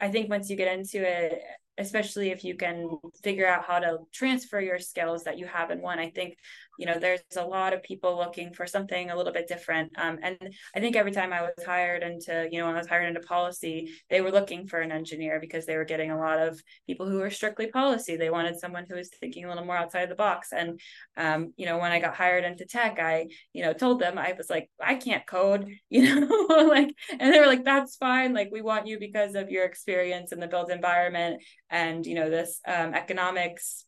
I 0.00 0.08
think 0.08 0.28
once 0.28 0.50
you 0.50 0.56
get 0.56 0.76
into 0.76 1.02
it, 1.02 1.40
especially 1.78 2.30
if 2.30 2.44
you 2.44 2.54
can 2.54 2.88
figure 3.22 3.46
out 3.46 3.64
how 3.64 3.78
to 3.78 3.98
transfer 4.12 4.60
your 4.60 4.78
skills 4.78 5.24
that 5.24 5.38
you 5.38 5.46
have 5.46 5.70
in 5.70 5.80
one, 5.80 5.98
I 5.98 6.10
think 6.10 6.36
you 6.78 6.86
know 6.86 6.98
there's 6.98 7.20
a 7.36 7.44
lot 7.44 7.72
of 7.72 7.82
people 7.82 8.16
looking 8.16 8.52
for 8.52 8.66
something 8.66 9.10
a 9.10 9.16
little 9.16 9.32
bit 9.32 9.48
different 9.48 9.90
um, 9.98 10.18
and 10.22 10.36
i 10.74 10.80
think 10.80 10.96
every 10.96 11.12
time 11.12 11.32
i 11.32 11.42
was 11.42 11.52
hired 11.64 12.02
into 12.02 12.48
you 12.50 12.58
know 12.58 12.66
when 12.66 12.74
i 12.74 12.78
was 12.78 12.86
hired 12.86 13.08
into 13.08 13.20
policy 13.20 13.90
they 14.10 14.20
were 14.20 14.30
looking 14.30 14.66
for 14.66 14.80
an 14.80 14.92
engineer 14.92 15.38
because 15.40 15.66
they 15.66 15.76
were 15.76 15.84
getting 15.84 16.10
a 16.10 16.18
lot 16.18 16.38
of 16.38 16.60
people 16.86 17.08
who 17.08 17.18
were 17.18 17.30
strictly 17.30 17.68
policy. 17.68 18.16
They 18.16 18.30
wanted 18.30 18.58
someone 18.58 18.86
who 18.88 18.96
was 18.96 19.10
thinking 19.20 19.44
a 19.44 19.48
little 19.48 19.64
more 19.64 19.76
outside 19.76 20.10
the 20.10 20.14
box 20.14 20.52
and 20.52 20.80
um, 21.16 21.52
you 21.56 21.66
know 21.66 21.78
when 21.78 21.92
i 21.92 21.98
got 21.98 22.14
hired 22.14 22.44
into 22.44 22.64
tech 22.64 22.98
i 22.98 23.26
you 23.52 23.62
know 23.62 23.72
told 23.72 24.00
them 24.00 24.18
i 24.18 24.32
was 24.36 24.50
like 24.50 24.70
i 24.82 24.94
can't 24.94 25.26
code 25.26 25.68
you 25.90 26.02
know 26.02 26.46
like 26.68 26.94
and 27.18 27.32
they 27.32 27.40
were 27.40 27.46
like 27.46 27.64
that's 27.64 27.96
fine 27.96 28.34
like 28.34 28.50
we 28.52 28.62
want 28.62 28.86
you 28.86 28.98
because 28.98 29.34
of 29.34 29.50
your 29.50 29.64
experience 29.64 30.32
in 30.32 30.40
the 30.40 30.46
built 30.46 30.70
environment 30.70 31.42
and 31.70 32.06
you 32.06 32.14
know 32.14 32.30
this 32.30 32.60
um, 32.66 32.94
economics 32.94 33.84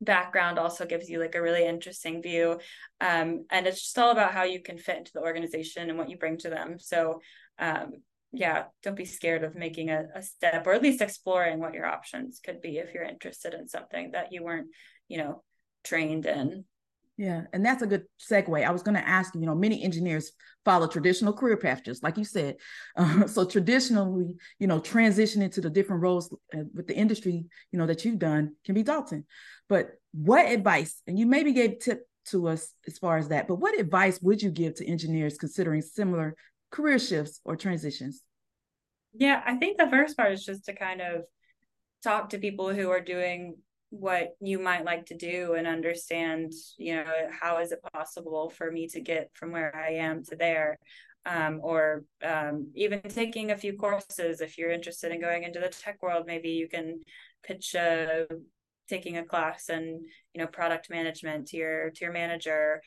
background 0.00 0.58
also 0.58 0.86
gives 0.86 1.08
you 1.08 1.18
like 1.18 1.34
a 1.34 1.42
really 1.42 1.66
interesting 1.66 2.22
view 2.22 2.58
um, 3.00 3.44
and 3.50 3.66
it's 3.66 3.82
just 3.82 3.98
all 3.98 4.10
about 4.10 4.32
how 4.32 4.44
you 4.44 4.62
can 4.62 4.78
fit 4.78 4.98
into 4.98 5.12
the 5.12 5.20
organization 5.20 5.88
and 5.88 5.98
what 5.98 6.08
you 6.08 6.16
bring 6.16 6.38
to 6.38 6.50
them. 6.50 6.78
So 6.78 7.20
um, 7.58 7.92
yeah 8.32 8.64
don't 8.82 8.96
be 8.96 9.04
scared 9.04 9.42
of 9.42 9.54
making 9.54 9.90
a, 9.90 10.04
a 10.14 10.22
step 10.22 10.66
or 10.66 10.74
at 10.74 10.82
least 10.82 11.00
exploring 11.00 11.60
what 11.60 11.74
your 11.74 11.86
options 11.86 12.40
could 12.44 12.60
be 12.60 12.78
if 12.78 12.92
you're 12.92 13.04
interested 13.04 13.54
in 13.54 13.66
something 13.66 14.10
that 14.12 14.32
you 14.32 14.42
weren't 14.42 14.68
you 15.08 15.16
know 15.18 15.42
trained 15.84 16.26
in 16.26 16.64
yeah, 17.18 17.42
and 17.52 17.66
that's 17.66 17.82
a 17.82 17.86
good 17.86 18.04
segue. 18.20 18.64
I 18.64 18.70
was 18.70 18.84
going 18.84 18.94
to 18.94 19.06
ask 19.06 19.34
you, 19.34 19.40
you 19.40 19.46
know, 19.46 19.54
many 19.56 19.82
engineers 19.82 20.30
follow 20.64 20.86
traditional 20.86 21.32
career 21.32 21.56
paths, 21.56 21.82
just 21.84 22.04
like 22.04 22.16
you 22.16 22.24
said. 22.24 22.56
Uh, 22.96 23.26
so 23.26 23.44
traditionally, 23.44 24.36
you 24.58 24.66
know, 24.66 24.80
transitioning 24.80 25.52
to 25.52 25.60
the 25.60 25.70
different 25.70 26.02
roles 26.02 26.32
uh, 26.54 26.62
with 26.74 26.86
the 26.86 26.96
industry, 26.96 27.44
you 27.72 27.78
know, 27.78 27.86
that 27.86 28.04
you've 28.04 28.18
done 28.18 28.54
can 28.64 28.74
be 28.74 28.82
daunting. 28.82 29.24
But 29.68 29.90
what 30.12 30.50
advice, 30.50 31.02
and 31.06 31.18
you 31.18 31.26
maybe 31.26 31.52
gave 31.52 31.80
tip 31.80 32.06
to 32.26 32.48
us 32.48 32.72
as 32.86 32.98
far 32.98 33.18
as 33.18 33.28
that, 33.28 33.48
but 33.48 33.56
what 33.56 33.78
advice 33.78 34.20
would 34.22 34.40
you 34.40 34.50
give 34.50 34.76
to 34.76 34.86
engineers 34.86 35.38
considering 35.38 35.82
similar 35.82 36.36
career 36.70 36.98
shifts 36.98 37.40
or 37.44 37.56
transitions? 37.56 38.22
Yeah, 39.12 39.42
I 39.44 39.56
think 39.56 39.76
the 39.76 39.90
first 39.90 40.16
part 40.16 40.32
is 40.32 40.44
just 40.44 40.66
to 40.66 40.74
kind 40.74 41.00
of 41.00 41.22
talk 42.02 42.30
to 42.30 42.38
people 42.38 42.72
who 42.72 42.90
are 42.90 43.00
doing 43.00 43.56
what 43.90 44.34
you 44.40 44.58
might 44.58 44.84
like 44.84 45.06
to 45.06 45.16
do 45.16 45.54
and 45.54 45.66
understand, 45.66 46.52
you 46.76 46.96
know, 46.96 47.04
how 47.40 47.58
is 47.58 47.72
it 47.72 47.80
possible 47.92 48.50
for 48.50 48.70
me 48.70 48.86
to 48.88 49.00
get 49.00 49.30
from 49.34 49.52
where 49.52 49.74
I 49.74 49.94
am 49.94 50.24
to 50.24 50.36
there? 50.36 50.78
Um, 51.26 51.60
or 51.62 52.04
um, 52.24 52.70
even 52.74 53.02
taking 53.02 53.50
a 53.50 53.56
few 53.56 53.76
courses 53.76 54.40
if 54.40 54.56
you're 54.56 54.70
interested 54.70 55.12
in 55.12 55.20
going 55.20 55.42
into 55.42 55.58
the 55.58 55.68
tech 55.68 56.02
world 56.02 56.24
maybe 56.26 56.50
you 56.50 56.68
can 56.68 57.00
pitch 57.42 57.74
a 57.74 58.26
taking 58.88 59.18
a 59.18 59.24
class 59.24 59.68
and 59.68 60.00
you 60.32 60.40
know 60.40 60.46
product 60.46 60.88
management 60.90 61.48
to 61.48 61.56
your 61.56 61.90
to 61.90 62.04
your 62.04 62.12
manager 62.12 62.80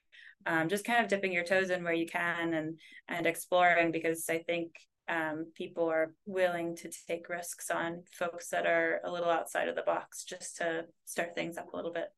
um, 0.48 0.70
just 0.70 0.86
kind 0.86 1.04
of 1.04 1.10
dipping 1.10 1.32
your 1.32 1.44
toes 1.44 1.70
in 1.70 1.84
where 1.84 1.94
you 1.94 2.08
can 2.08 2.54
and 2.54 2.80
and 3.08 3.28
exploring 3.28 3.92
because 3.92 4.26
i 4.30 4.40
think 4.40 4.72
um, 5.10 5.48
people 5.56 5.90
are 5.90 6.14
willing 6.26 6.76
to 6.78 6.90
take 7.08 7.30
risks 7.30 7.70
on 7.70 8.04
folks 8.12 8.50
that 8.50 8.66
are 8.66 9.02
a 9.04 9.12
little 9.12 9.30
outside 9.30 9.68
of 9.68 9.76
the 9.76 9.82
box 9.82 10.24
just 10.24 10.58
to 10.58 10.86
start 11.06 11.36
things 11.36 11.58
up 11.58 11.74
a 11.74 11.76
little 11.76 11.92
bit 11.92 12.10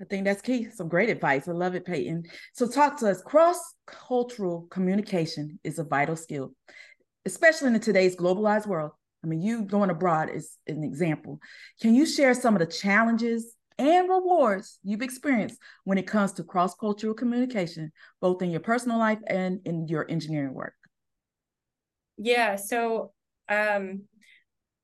I 0.00 0.04
think 0.04 0.24
that's 0.24 0.40
key. 0.40 0.70
Some 0.70 0.88
great 0.88 1.10
advice. 1.10 1.46
I 1.46 1.52
love 1.52 1.74
it, 1.74 1.84
Peyton. 1.84 2.24
So, 2.54 2.66
talk 2.66 2.98
to 3.00 3.10
us. 3.10 3.20
Cross 3.20 3.60
cultural 3.86 4.66
communication 4.70 5.60
is 5.62 5.78
a 5.78 5.84
vital 5.84 6.16
skill, 6.16 6.54
especially 7.26 7.68
in 7.68 7.80
today's 7.80 8.16
globalized 8.16 8.66
world. 8.66 8.92
I 9.22 9.26
mean, 9.26 9.42
you 9.42 9.62
going 9.62 9.90
abroad 9.90 10.30
is 10.30 10.56
an 10.66 10.82
example. 10.82 11.38
Can 11.82 11.94
you 11.94 12.06
share 12.06 12.32
some 12.32 12.54
of 12.54 12.60
the 12.60 12.66
challenges 12.66 13.54
and 13.78 14.08
rewards 14.08 14.78
you've 14.82 15.02
experienced 15.02 15.58
when 15.84 15.98
it 15.98 16.06
comes 16.06 16.32
to 16.34 16.44
cross 16.44 16.74
cultural 16.74 17.12
communication, 17.12 17.92
both 18.22 18.40
in 18.40 18.50
your 18.50 18.60
personal 18.60 18.98
life 18.98 19.18
and 19.26 19.60
in 19.66 19.86
your 19.86 20.10
engineering 20.10 20.54
work? 20.54 20.74
Yeah. 22.22 22.56
So, 22.56 23.12
um, 23.48 24.02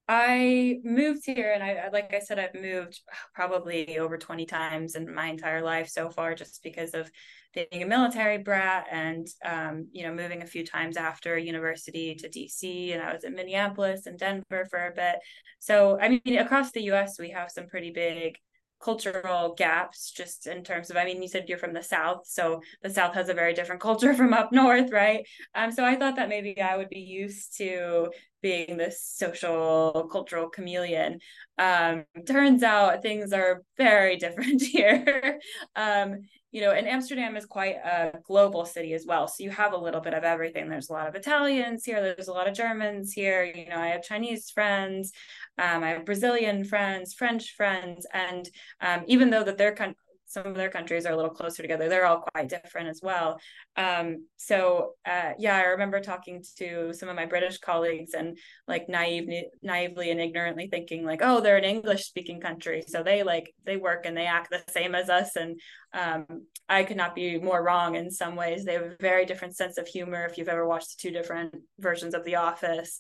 I 0.09 0.81
moved 0.85 1.23
here, 1.27 1.53
and 1.53 1.63
I, 1.65 1.89
like 1.93 2.15
I 2.15 2.21
said, 2.21 2.39
I've 2.39 2.55
moved 2.61 3.01
probably 3.35 3.99
over 3.99 4.19
20 4.19 4.47
times 4.47 4.95
in 4.97 5.13
my 5.15 5.27
entire 5.29 5.63
life 5.63 5.89
so 5.89 6.11
far, 6.11 6.35
just 6.35 6.63
because 6.63 6.95
of 6.95 7.11
being 7.55 7.83
a 7.83 7.87
military 7.87 8.39
brat 8.39 8.87
and, 8.91 9.27
um, 9.45 9.89
you 9.93 10.05
know, 10.05 10.15
moving 10.15 10.43
a 10.43 10.47
few 10.47 10.65
times 10.67 10.97
after 10.97 11.39
university 11.39 12.15
to 12.17 12.29
DC. 12.29 12.93
And 12.93 13.03
I 13.03 13.15
was 13.15 13.25
in 13.25 13.35
Minneapolis 13.35 14.07
and 14.07 14.19
Denver 14.19 14.67
for 14.71 14.87
a 14.87 14.93
bit. 14.95 15.17
So, 15.61 15.99
I 16.01 16.09
mean, 16.09 16.39
across 16.39 16.73
the 16.73 16.83
US, 16.85 17.19
we 17.19 17.31
have 17.31 17.51
some 17.51 17.67
pretty 17.69 17.93
big 17.93 18.37
cultural 18.81 19.55
gaps 19.57 20.13
just 20.13 20.47
in 20.47 20.63
terms 20.63 20.91
of 20.91 20.97
i 20.97 21.05
mean 21.05 21.23
you 21.23 21.29
said 21.29 21.49
you're 21.49 21.59
from 21.59 21.73
the 21.73 21.83
south 21.83 22.27
so 22.27 22.61
the 22.83 22.91
south 22.91 23.15
has 23.15 23.29
a 23.29 23.35
very 23.35 23.55
different 23.55 23.81
culture 23.81 24.15
from 24.21 24.35
up 24.35 24.53
north 24.53 24.91
right? 24.93 25.27
Um 25.55 25.73
so 25.73 25.85
i 25.85 25.97
thought 25.97 26.17
that 26.17 26.29
maybe 26.29 26.61
i 26.61 26.77
would 26.77 26.91
be 26.91 27.01
used 27.01 27.57
to 27.59 28.11
being 28.43 28.77
this 28.77 29.03
social 29.03 30.09
cultural 30.13 30.49
chameleon. 30.49 31.19
Um 31.59 32.05
turns 32.27 32.63
out 32.63 33.03
things 33.03 33.33
are 33.33 33.63
very 33.77 34.17
different 34.25 34.63
here. 34.63 35.41
Um 35.75 36.21
you 36.57 36.63
know 36.63 36.73
and 36.73 36.89
amsterdam 36.89 37.37
is 37.37 37.45
quite 37.45 37.77
a 37.77 38.19
global 38.25 38.65
city 38.65 38.95
as 38.95 39.05
well. 39.07 39.29
So 39.29 39.45
you 39.45 39.51
have 39.51 39.75
a 39.75 39.77
little 39.77 40.01
bit 40.01 40.15
of 40.15 40.25
everything. 40.25 40.71
There's 40.71 40.89
a 40.89 40.93
lot 40.95 41.07
of 41.07 41.15
italians 41.15 41.85
here. 41.85 42.01
There's 42.01 42.29
a 42.29 42.33
lot 42.33 42.49
of 42.49 42.55
germans 42.55 43.13
here. 43.13 43.45
You 43.45 43.69
know 43.69 43.77
i 43.77 43.89
have 43.89 44.03
chinese 44.03 44.51
friends 44.51 45.13
um, 45.59 45.83
I 45.83 45.89
have 45.91 46.05
Brazilian 46.05 46.65
friends, 46.65 47.15
French 47.15 47.55
friends, 47.57 48.07
and 48.13 48.47
um, 48.83 49.05
even 49.07 49.31
though 49.31 49.43
that 49.43 49.57
kind 49.73 49.95
some 50.27 50.47
of 50.47 50.55
their 50.55 50.71
countries 50.71 51.07
are 51.07 51.13
a 51.13 51.17
little 51.17 51.31
closer 51.31 51.63
together, 51.63 51.89
they're 51.89 52.07
all 52.07 52.25
quite 52.35 52.49
different 52.49 52.89
as 52.89 53.01
well. 53.03 53.39
Um, 53.77 54.27
so 54.37 54.93
uh, 55.07 55.33
yeah, 55.39 55.57
I 55.57 55.63
remember 55.63 56.01
talking 56.01 56.45
to 56.59 56.93
some 56.93 57.09
of 57.09 57.17
my 57.17 57.27
British 57.27 57.59
colleagues 57.59 58.15
and 58.15 58.39
like 58.67 58.89
naive, 58.89 59.29
naively 59.63 60.11
and 60.11 60.21
ignorantly 60.21 60.69
thinking 60.69 61.05
like, 61.05 61.21
oh, 61.23 61.41
they're 61.41 61.57
an 61.57 61.65
English 61.65 62.05
speaking 62.05 62.41
country, 62.41 62.83
so 62.87 63.03
they 63.03 63.23
like 63.23 63.53
they 63.65 63.77
work 63.77 64.07
and 64.07 64.17
they 64.17 64.27
act 64.27 64.51
the 64.51 64.63
same 64.73 64.95
as 64.95 65.09
us, 65.09 65.37
and 65.37 65.61
um, 65.93 66.27
I 66.69 66.85
could 66.85 66.97
not 66.97 67.15
be 67.15 67.39
more 67.39 67.63
wrong 67.63 67.95
in 67.95 68.11
some 68.11 68.37
ways. 68.37 68.65
They 68.65 68.75
have 68.75 68.83
a 68.83 68.97
very 69.01 69.25
different 69.25 69.57
sense 69.57 69.79
of 69.79 69.87
humor. 69.87 70.27
If 70.27 70.37
you've 70.37 70.49
ever 70.49 70.67
watched 70.67 70.97
the 70.97 71.09
two 71.09 71.13
different 71.13 71.55
versions 71.79 72.15
of 72.15 72.25
The 72.25 72.37
Office, 72.37 72.99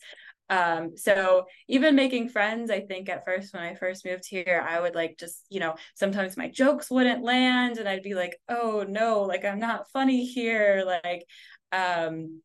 um 0.49 0.97
so 0.97 1.45
even 1.69 1.97
making 1.97 2.29
friends 2.29 2.71
i 2.71 2.81
think 2.81 3.09
at 3.09 3.25
first 3.25 3.53
when 3.53 3.62
i 3.62 3.75
first 3.75 4.05
moved 4.05 4.25
here 4.29 4.65
i 4.69 4.81
would 4.81 4.95
like 4.95 5.17
just 5.19 5.45
you 5.50 5.59
know 5.59 5.75
sometimes 5.95 6.37
my 6.37 6.49
jokes 6.49 6.91
wouldn't 6.91 7.25
land 7.25 7.79
and 7.79 7.88
i'd 7.88 8.03
be 8.03 8.15
like 8.15 8.37
oh 8.49 8.85
no 8.88 9.23
like 9.23 9.45
i'm 9.45 9.59
not 9.59 9.91
funny 9.91 10.25
here 10.25 10.85
like 10.87 11.25
um 11.73 12.41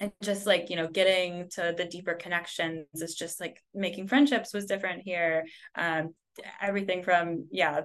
and 0.00 0.12
just 0.22 0.46
like 0.46 0.70
you 0.70 0.76
know 0.76 0.88
getting 0.88 1.48
to 1.50 1.74
the 1.76 1.84
deeper 1.84 2.14
connections 2.14 2.86
is 2.94 3.14
just 3.14 3.40
like 3.40 3.62
making 3.74 4.06
friendships 4.06 4.54
was 4.54 4.66
different 4.66 5.02
here. 5.02 5.44
Um 5.74 6.14
everything 6.60 7.02
from 7.02 7.46
yeah 7.50 7.82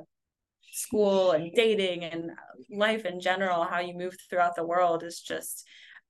school 0.71 1.31
and 1.31 1.51
dating 1.53 2.03
and 2.03 2.31
life 2.71 3.05
in 3.05 3.19
general 3.19 3.63
how 3.63 3.79
you 3.79 3.95
move 3.95 4.15
throughout 4.29 4.55
the 4.55 4.65
world 4.65 5.03
is 5.03 5.21
just 5.21 5.65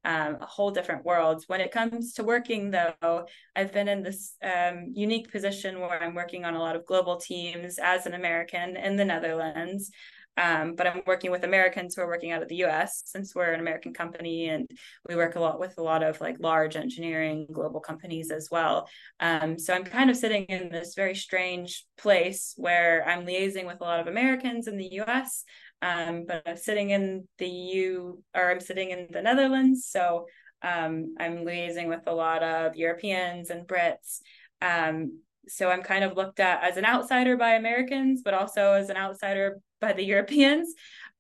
um, 0.06 0.38
a 0.42 0.46
whole 0.46 0.72
different 0.72 1.06
world. 1.06 1.44
When 1.48 1.62
it 1.62 1.72
comes 1.72 2.14
to 2.14 2.24
working, 2.24 2.72
though, 2.72 3.26
I've 3.56 3.72
been 3.72 3.88
in 3.88 4.04
this 4.04 4.36
um, 4.44 4.92
unique 4.94 5.32
position 5.32 5.80
where 5.80 6.02
I'm 6.02 6.16
working 6.16 6.46
on 6.46 6.56
a 6.56 6.60
lot 6.60 6.76
of 6.76 6.86
global 6.86 7.18
teams 7.18 7.80
as 7.80 8.06
an 8.06 8.14
American 8.14 8.76
in 8.76 8.96
the 8.96 9.06
Netherlands. 9.06 9.92
Um, 10.36 10.74
but 10.76 10.88
I'm 10.88 11.04
working 11.06 11.32
with 11.32 11.44
Americans 11.44 11.94
who 11.94 12.02
are 12.02 12.08
working 12.08 12.32
out 12.32 12.42
of 12.42 12.50
the 12.50 12.64
US 12.64 13.04
since 13.06 13.36
we're 13.36 13.54
an 13.54 13.60
American 13.60 13.94
company 13.94 14.50
and 14.50 14.68
we 15.08 15.16
work 15.16 15.36
a 15.36 15.40
lot 15.40 15.60
with 15.60 15.78
a 15.78 15.84
lot 15.84 16.02
of 16.02 16.20
like 16.22 16.38
large 16.40 16.76
engineering 16.76 17.48
global 17.52 17.80
companies 17.80 18.32
as 18.32 18.50
well. 18.52 18.90
Um, 19.20 19.60
so 19.60 19.74
I'm 19.74 19.84
kind 19.84 20.10
of 20.10 20.18
sitting 20.18 20.46
in 20.46 20.70
this 20.70 20.96
very 20.96 21.16
strange 21.16 21.86
place 21.98 22.54
where 22.58 23.08
I'm 23.08 23.26
liaising 23.28 23.68
with 23.68 23.82
a 23.82 23.84
lot 23.84 24.00
of 24.00 24.08
Americans 24.08 24.68
in 24.68 24.78
the 24.78 24.94
US, 25.02 25.44
um, 25.84 26.24
but 26.26 26.44
I'm 26.46 26.56
sitting 26.56 26.92
in 26.92 27.28
the 27.40 27.48
U 27.48 28.24
or 28.34 28.50
I'm 28.50 28.62
sitting 28.62 28.92
in 28.92 29.08
the 29.12 29.22
Netherlands. 29.22 29.86
So 29.90 30.28
um, 30.62 31.16
I'm 31.20 31.40
liaising 31.40 31.90
with 31.90 32.08
a 32.08 32.16
lot 32.16 32.42
of 32.42 32.78
Europeans 32.78 33.50
and 33.50 33.68
Brits. 33.68 34.22
Um, 34.62 35.20
so 35.50 35.70
I'm 35.70 35.84
kind 35.84 36.06
of 36.06 36.16
looked 36.16 36.40
at 36.40 36.64
as 36.64 36.78
an 36.78 36.86
outsider 36.86 37.36
by 37.36 37.56
Americans, 37.56 38.22
but 38.24 38.34
also 38.34 38.72
as 38.72 38.90
an 38.90 38.96
outsider 38.96 39.60
by 39.82 39.92
the 39.92 40.04
Europeans. 40.14 40.74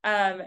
Um, 0.06 0.44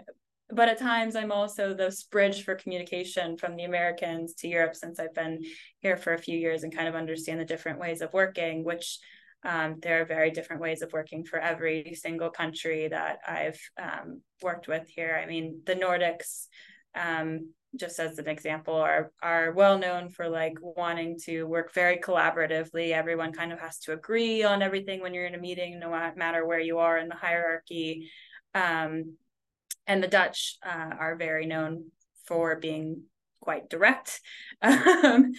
but 0.49 0.67
at 0.67 0.79
times 0.79 1.15
I'm 1.15 1.31
also 1.31 1.75
this 1.75 2.03
bridge 2.03 2.43
for 2.43 2.55
communication 2.55 3.37
from 3.37 3.55
the 3.55 3.65
Americans 3.65 4.33
to 4.35 4.47
Europe 4.47 4.75
since 4.75 4.99
I've 4.99 5.13
been 5.13 5.43
here 5.79 5.97
for 5.97 6.13
a 6.13 6.19
few 6.19 6.39
years 6.39 6.63
and 6.63 6.75
kind 6.75 6.87
of 6.87 6.95
understand 6.95 7.39
the 7.39 7.45
different 7.45 7.77
ways 7.79 8.01
of 8.01 8.13
working, 8.13 8.63
which 8.63 8.97
um, 9.47 9.77
there 9.81 10.01
are 10.01 10.05
very 10.05 10.29
different 10.29 10.61
ways 10.61 10.81
of 10.81 10.91
working 10.91 11.23
for 11.23 11.39
every 11.39 11.93
single 11.95 12.29
country 12.29 12.89
that 12.89 13.19
I've 13.25 13.59
um, 13.81 14.21
worked 14.41 14.67
with 14.67 14.89
here. 14.89 15.19
I 15.21 15.25
mean, 15.25 15.61
the 15.65 15.73
Nordics, 15.73 16.47
um, 16.93 17.53
just 17.73 17.97
as 17.99 18.19
an 18.19 18.27
example, 18.27 18.75
are 18.75 19.11
are 19.23 19.53
well 19.53 19.79
known 19.79 20.09
for 20.09 20.27
like 20.27 20.57
wanting 20.59 21.17
to 21.23 21.45
work 21.45 21.73
very 21.73 21.97
collaboratively. 21.97 22.91
Everyone 22.91 23.31
kind 23.31 23.53
of 23.53 23.59
has 23.61 23.79
to 23.79 23.93
agree 23.93 24.43
on 24.43 24.61
everything 24.61 24.99
when 24.99 25.13
you're 25.13 25.25
in 25.25 25.35
a 25.35 25.39
meeting, 25.39 25.79
no 25.79 25.91
matter 26.17 26.45
where 26.45 26.59
you 26.59 26.79
are 26.79 26.97
in 26.97 27.07
the 27.07 27.15
hierarchy. 27.15 28.11
Um, 28.53 29.15
and 29.87 30.03
the 30.03 30.09
Dutch 30.09 30.57
uh, 30.61 30.89
are 30.99 31.15
very 31.15 31.45
known 31.45 31.85
for 32.25 32.57
being 32.57 33.03
quite 33.41 33.69
direct. 33.69 34.21
Um, 34.63 35.33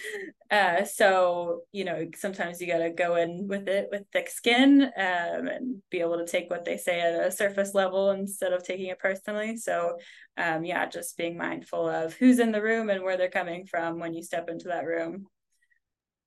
uh, 0.49 0.85
so, 0.85 1.63
you 1.73 1.83
know, 1.83 2.07
sometimes 2.15 2.61
you 2.61 2.67
got 2.67 2.79
to 2.79 2.89
go 2.89 3.17
in 3.17 3.47
with 3.47 3.67
it 3.67 3.89
with 3.91 4.03
thick 4.13 4.29
skin 4.29 4.81
um, 4.81 5.47
and 5.47 5.81
be 5.91 5.99
able 5.99 6.17
to 6.17 6.25
take 6.25 6.49
what 6.49 6.63
they 6.63 6.77
say 6.77 7.01
at 7.01 7.27
a 7.27 7.31
surface 7.31 7.75
level 7.75 8.11
instead 8.11 8.53
of 8.53 8.63
taking 8.63 8.87
it 8.87 8.97
personally. 8.97 9.57
So, 9.57 9.97
um, 10.37 10.63
yeah, 10.63 10.85
just 10.87 11.17
being 11.17 11.37
mindful 11.37 11.87
of 11.87 12.13
who's 12.13 12.39
in 12.39 12.53
the 12.53 12.61
room 12.61 12.89
and 12.89 13.03
where 13.03 13.17
they're 13.17 13.29
coming 13.29 13.65
from 13.65 13.99
when 13.99 14.13
you 14.13 14.23
step 14.23 14.49
into 14.49 14.69
that 14.69 14.85
room. 14.85 15.27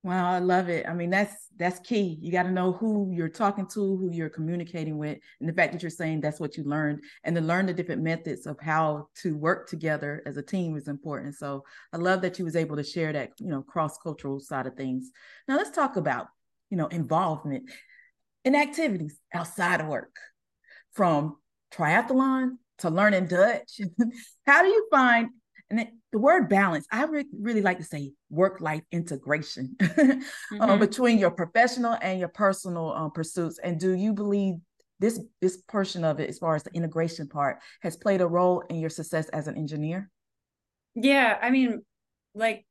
Wow, 0.05 0.33
I 0.33 0.41
love 0.41 0.69
it. 0.69 0.85
I 0.89 0.95
mean, 0.95 1.11
that's 1.11 1.33
that's 1.57 1.79
key. 1.79 2.19
You 2.21 2.33
got 2.33 2.43
to 2.43 2.51
know 2.51 2.73
who 2.73 3.13
you're 3.13 3.29
talking 3.29 3.67
to, 3.69 3.81
who 3.97 4.11
you're 4.13 4.29
communicating 4.29 4.99
with, 4.99 5.19
and 5.39 5.49
the 5.49 5.53
fact 5.53 5.73
that 5.73 5.81
you're 5.83 5.91
saying 5.91 6.21
that's 6.21 6.41
what 6.41 6.57
you 6.57 6.65
learned, 6.65 7.05
and 7.23 7.37
to 7.37 7.43
learn 7.43 7.67
the 7.67 7.73
different 7.73 8.03
methods 8.03 8.47
of 8.47 8.59
how 8.61 9.09
to 9.23 9.37
work 9.37 9.69
together 9.69 10.21
as 10.27 10.37
a 10.37 10.43
team 10.43 10.77
is 10.77 10.89
important. 10.89 11.37
So 11.37 11.65
I 11.93 11.99
love 11.99 12.21
that 12.23 12.37
you 12.41 12.45
was 12.45 12.57
able 12.57 12.75
to 12.77 12.83
share 12.83 13.13
that, 13.13 13.31
you 13.39 13.47
know, 13.49 13.63
cross 13.63 13.97
cultural 13.99 14.41
side 14.41 14.67
of 14.67 14.75
things. 14.75 15.13
Now 15.47 15.57
let's 15.57 15.71
talk 15.71 15.95
about, 15.97 16.27
you 16.69 16.77
know, 16.77 16.89
involvement 16.89 17.71
in 18.45 18.57
activities 18.57 19.19
outside 19.35 19.81
of 19.81 19.87
work, 19.87 20.17
from 20.93 21.37
triathlon 21.73 22.57
to 22.79 22.91
learning 22.91 23.27
Dutch. 23.27 23.81
how 24.47 24.63
do 24.63 24.69
you 24.69 24.89
find 24.91 25.29
and 25.73 25.89
the 26.13 26.19
word 26.19 26.49
balance, 26.49 26.87
I 26.93 27.05
re- 27.05 27.25
really 27.33 27.63
like 27.63 27.79
to 27.79 27.85
say 27.85 28.13
work 28.29 28.61
life 28.61 28.83
integration 28.93 29.75
uh, 29.81 29.87
mm-hmm. 29.87 30.79
between 30.79 31.19
your 31.19 31.31
professional 31.31 31.97
and 32.03 32.21
your 32.21 32.29
personal 32.29 32.93
um, 32.93 33.11
pursuits. 33.11 33.59
And 33.59 33.81
do 33.81 33.93
you 33.93 34.13
believe 34.13 34.57
this 35.01 35.19
this 35.41 35.57
portion 35.57 36.05
of 36.05 36.21
it, 36.21 36.29
as 36.29 36.39
far 36.39 36.55
as 36.55 36.63
the 36.63 36.75
integration 36.75 37.27
part, 37.27 37.59
has 37.81 37.97
played 37.97 38.21
a 38.21 38.27
role 38.27 38.61
in 38.69 38.77
your 38.77 38.91
success 38.91 39.29
as 39.31 39.49
an 39.49 39.57
engineer? 39.57 40.11
Yeah, 40.95 41.39
I 41.41 41.51
mean, 41.51 41.83
like, 42.35 42.67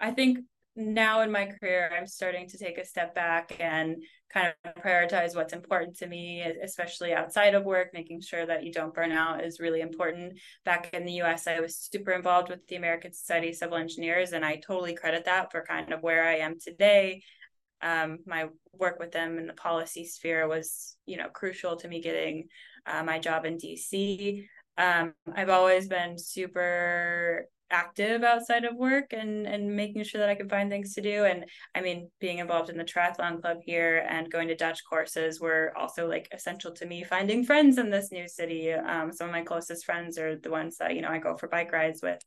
I 0.00 0.12
think 0.12 0.38
now 0.80 1.20
in 1.20 1.30
my 1.30 1.46
career, 1.46 1.90
I'm 1.96 2.06
starting 2.06 2.48
to 2.48 2.58
take 2.58 2.78
a 2.78 2.84
step 2.84 3.14
back 3.14 3.56
and 3.60 4.02
kind 4.32 4.54
of 4.64 4.74
prioritize 4.82 5.34
what's 5.34 5.52
important 5.52 5.96
to 5.98 6.06
me, 6.06 6.42
especially 6.42 7.12
outside 7.12 7.54
of 7.54 7.64
work. 7.64 7.90
Making 7.92 8.20
sure 8.20 8.46
that 8.46 8.64
you 8.64 8.72
don't 8.72 8.94
burn 8.94 9.12
out 9.12 9.44
is 9.44 9.60
really 9.60 9.80
important. 9.80 10.38
Back 10.64 10.90
in 10.92 11.04
the 11.04 11.20
US, 11.22 11.46
I 11.46 11.60
was 11.60 11.76
super 11.76 12.12
involved 12.12 12.48
with 12.48 12.66
the 12.66 12.76
American 12.76 13.12
Society 13.12 13.50
of 13.50 13.56
Civil 13.56 13.76
Engineers, 13.76 14.32
and 14.32 14.44
I 14.44 14.56
totally 14.56 14.94
credit 14.94 15.26
that 15.26 15.52
for 15.52 15.62
kind 15.62 15.92
of 15.92 16.02
where 16.02 16.26
I 16.26 16.36
am 16.36 16.58
today. 16.58 17.22
Um, 17.82 18.18
my 18.26 18.46
work 18.72 18.98
with 18.98 19.12
them 19.12 19.38
in 19.38 19.46
the 19.46 19.54
policy 19.54 20.04
sphere 20.04 20.48
was, 20.48 20.96
you 21.06 21.16
know, 21.16 21.28
crucial 21.28 21.76
to 21.76 21.88
me 21.88 22.00
getting 22.00 22.48
uh, 22.86 23.02
my 23.02 23.18
job 23.18 23.44
in 23.44 23.56
DC. 23.56 24.46
Um, 24.76 25.14
I've 25.34 25.50
always 25.50 25.88
been 25.88 26.18
super 26.18 27.46
active 27.70 28.22
outside 28.22 28.64
of 28.64 28.76
work 28.76 29.12
and 29.12 29.46
and 29.46 29.74
making 29.74 30.02
sure 30.04 30.20
that 30.20 30.30
I 30.30 30.34
can 30.34 30.48
find 30.48 30.70
things 30.70 30.94
to 30.94 31.00
do. 31.00 31.24
And 31.24 31.44
I 31.74 31.80
mean, 31.80 32.10
being 32.20 32.38
involved 32.38 32.70
in 32.70 32.76
the 32.76 32.84
triathlon 32.84 33.40
club 33.40 33.58
here 33.64 34.06
and 34.08 34.30
going 34.30 34.48
to 34.48 34.56
Dutch 34.56 34.80
courses 34.88 35.40
were 35.40 35.72
also 35.76 36.08
like 36.08 36.28
essential 36.32 36.72
to 36.72 36.86
me 36.86 37.04
finding 37.04 37.44
friends 37.44 37.78
in 37.78 37.90
this 37.90 38.12
new 38.12 38.28
city. 38.28 38.72
Um, 38.72 39.12
some 39.12 39.28
of 39.28 39.32
my 39.32 39.42
closest 39.42 39.84
friends 39.84 40.18
are 40.18 40.36
the 40.36 40.50
ones 40.50 40.76
that 40.78 40.94
you 40.94 41.02
know 41.02 41.10
I 41.10 41.18
go 41.18 41.36
for 41.36 41.48
bike 41.48 41.72
rides 41.72 42.02
with 42.02 42.20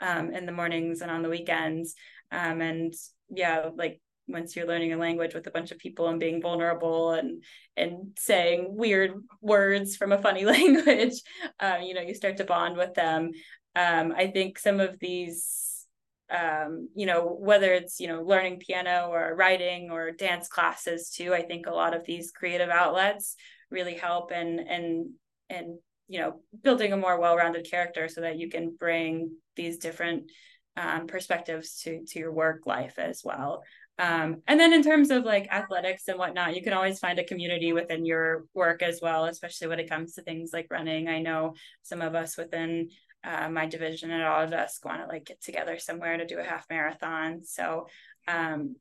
um, 0.00 0.32
in 0.32 0.46
the 0.46 0.52
mornings 0.52 1.00
and 1.00 1.10
on 1.10 1.22
the 1.22 1.30
weekends. 1.30 1.94
Um, 2.30 2.60
and 2.60 2.94
yeah, 3.30 3.70
like 3.74 4.00
once 4.28 4.54
you're 4.54 4.66
learning 4.66 4.92
a 4.92 4.96
language 4.96 5.34
with 5.34 5.46
a 5.46 5.50
bunch 5.50 5.70
of 5.70 5.78
people 5.78 6.08
and 6.08 6.20
being 6.20 6.40
vulnerable 6.40 7.12
and 7.12 7.42
and 7.76 8.12
saying 8.18 8.66
weird 8.68 9.12
words 9.40 9.96
from 9.96 10.12
a 10.12 10.18
funny 10.18 10.44
language 10.56 11.14
um, 11.60 11.82
you 11.82 11.94
know 11.94 12.00
you 12.00 12.14
start 12.14 12.36
to 12.36 12.44
bond 12.44 12.76
with 12.76 12.94
them 12.94 13.30
um, 13.78 14.12
I 14.16 14.26
think 14.34 14.58
some 14.58 14.80
of 14.80 14.98
these, 14.98 15.86
um, 16.30 16.88
you 16.94 17.06
know, 17.06 17.20
whether 17.48 17.72
it's, 17.72 18.00
you 18.00 18.08
know, 18.08 18.22
learning 18.22 18.58
piano 18.58 19.08
or 19.10 19.36
writing 19.36 19.90
or 19.90 20.10
dance 20.10 20.48
classes 20.48 21.10
too, 21.16 21.32
I 21.32 21.42
think 21.42 21.66
a 21.66 21.78
lot 21.82 21.94
of 21.94 22.04
these 22.04 22.32
creative 22.32 22.70
outlets 22.70 23.36
really 23.70 23.94
help 23.94 24.30
and, 24.32 24.60
and, 24.60 25.10
and, 25.48 25.78
you 26.08 26.18
know, 26.20 26.40
building 26.62 26.92
a 26.92 26.96
more 27.04 27.20
well-rounded 27.20 27.70
character 27.70 28.08
so 28.08 28.22
that 28.22 28.38
you 28.38 28.48
can 28.50 28.74
bring 28.78 29.30
these 29.54 29.78
different 29.78 30.30
um, 30.76 31.06
perspectives 31.06 31.80
to, 31.82 32.04
to 32.08 32.18
your 32.18 32.32
work 32.32 32.66
life 32.66 32.98
as 32.98 33.22
well. 33.24 33.62
Um, 33.98 34.42
and 34.46 34.60
then 34.60 34.72
in 34.72 34.82
terms 34.82 35.10
of 35.10 35.24
like 35.24 35.52
athletics 35.52 36.06
and 36.08 36.18
whatnot, 36.18 36.54
you 36.54 36.62
can 36.62 36.72
always 36.72 37.00
find 37.00 37.18
a 37.18 37.24
community 37.24 37.72
within 37.72 38.06
your 38.06 38.44
work 38.54 38.80
as 38.82 39.00
well, 39.02 39.24
especially 39.24 39.68
when 39.68 39.80
it 39.80 39.90
comes 39.90 40.14
to 40.14 40.22
things 40.22 40.50
like 40.52 40.68
running. 40.70 41.08
I 41.08 41.20
know 41.20 41.54
some 41.82 42.00
of 42.00 42.14
us 42.14 42.36
within 42.36 42.90
uh, 43.24 43.48
my 43.48 43.66
division 43.66 44.10
at 44.10 44.52
us 44.52 44.80
want 44.84 45.00
to 45.00 45.06
like 45.06 45.24
get 45.24 45.42
together 45.42 45.78
somewhere 45.78 46.16
to 46.16 46.26
do 46.26 46.38
a 46.38 46.44
half 46.44 46.66
marathon. 46.70 47.42
So 47.44 47.88
um, 48.26 48.76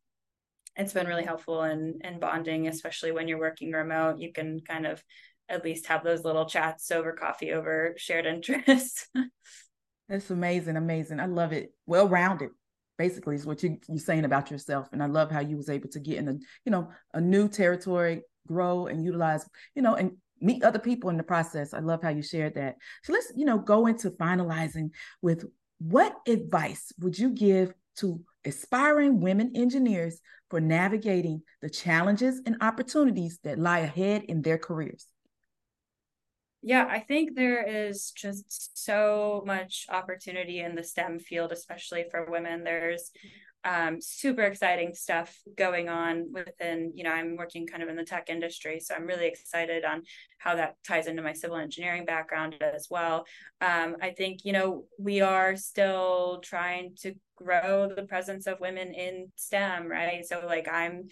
it's 0.76 0.94
been 0.94 1.08
really 1.08 1.24
helpful 1.24 1.64
in 1.64 2.00
in 2.04 2.20
bonding, 2.20 2.68
especially 2.68 3.12
when 3.12 3.28
you're 3.28 3.40
working 3.40 3.72
remote. 3.72 4.20
You 4.20 4.32
can 4.32 4.60
kind 4.62 4.86
of 4.86 5.04
at 5.50 5.64
least 5.64 5.88
have 5.88 6.04
those 6.04 6.24
little 6.24 6.46
chats 6.46 6.92
over 6.92 7.14
coffee 7.14 7.52
over 7.52 7.94
shared 7.98 8.26
interests. 8.26 9.08
That's 10.10 10.30
amazing, 10.30 10.78
amazing. 10.78 11.20
I 11.20 11.26
love 11.26 11.52
it. 11.52 11.74
Well 11.86 12.08
rounded, 12.08 12.52
basically, 12.98 13.36
is 13.36 13.46
what 13.46 13.64
you 13.64 13.78
you're 13.88 13.98
saying 13.98 14.26
about 14.26 14.52
yourself. 14.52 14.88
And 14.92 15.02
I 15.02 15.08
love 15.08 15.32
how 15.32 15.40
you 15.40 15.58
was 15.58 15.70
able 15.70 15.90
to 15.90 16.00
get 16.00 16.18
in 16.18 16.28
a 16.28 16.34
you 16.64 16.72
know 16.72 16.92
a 17.14 17.20
new 17.20 17.50
territory, 17.50 18.22
grow 18.48 18.88
and 18.88 19.04
utilize 19.04 19.48
you 19.76 19.82
know 19.82 19.96
and 19.96 20.14
meet 20.42 20.64
other 20.64 20.80
people 20.80 21.10
in 21.10 21.18
the 21.18 21.24
process. 21.24 21.74
I 21.74 21.80
love 21.80 22.02
how 22.02 22.10
you 22.10 22.22
shared 22.22 22.56
that. 22.56 22.76
So 23.04 23.14
let's, 23.14 23.32
you 23.36 23.46
know, 23.46 23.58
go 23.58 23.88
into 23.88 24.12
finalizing 24.12 24.92
with 25.22 25.46
what 25.80 26.16
advice 26.28 26.92
would 27.00 27.18
you 27.18 27.30
give 27.30 27.74
to 27.98 28.22
aspiring 28.46 29.20
women 29.20 29.52
engineers 29.56 30.20
for 30.50 30.60
navigating 30.62 31.42
the 31.62 31.70
challenges 31.70 32.42
and 32.46 32.58
opportunities 32.62 33.40
that 33.44 33.60
lie 33.60 33.80
ahead 33.80 34.24
in 34.24 34.42
their 34.42 34.58
careers? 34.58 35.08
Yeah, 36.64 36.88
I 36.90 37.00
think 37.00 37.36
there 37.36 37.66
is 37.66 38.12
just 38.12 38.84
so 38.84 39.44
much 39.46 39.86
opportunity 39.90 40.60
in 40.60 40.76
the 40.76 40.84
STEM 40.84 41.20
field, 41.20 41.52
especially 41.52 42.06
for 42.10 42.30
women. 42.30 42.64
There's 42.64 43.12
um, 43.68 44.00
super 44.00 44.44
exciting 44.44 44.94
stuff 44.94 45.38
going 45.58 45.90
on 45.90 46.32
within, 46.32 46.94
you 46.96 47.04
know, 47.04 47.12
I'm 47.12 47.36
working 47.36 47.68
kind 47.68 47.84
of 47.84 47.90
in 47.90 47.98
the 47.98 48.06
tech 48.06 48.30
industry. 48.30 48.80
So 48.80 48.96
I'm 48.96 49.06
really 49.06 49.28
excited 49.28 49.84
on 49.84 50.04
how 50.38 50.56
that 50.56 50.76
ties 50.88 51.08
into 51.08 51.22
my 51.22 51.34
civil 51.34 51.58
engineering 51.58 52.06
background 52.06 52.56
as 52.62 52.88
well. 52.90 53.26
Um, 53.60 53.98
I 54.02 54.12
think, 54.12 54.46
you 54.46 54.54
know, 54.54 54.86
we 54.98 55.20
are 55.20 55.58
still 55.58 56.40
trying 56.42 56.96
to 57.02 57.16
grow 57.36 57.92
the 57.94 58.04
presence 58.04 58.48
of 58.48 58.62
women 58.62 58.94
in 58.94 59.34
STEM, 59.36 59.88
right? 59.88 60.26
So, 60.26 60.44
like, 60.46 60.70
I'm 60.72 61.10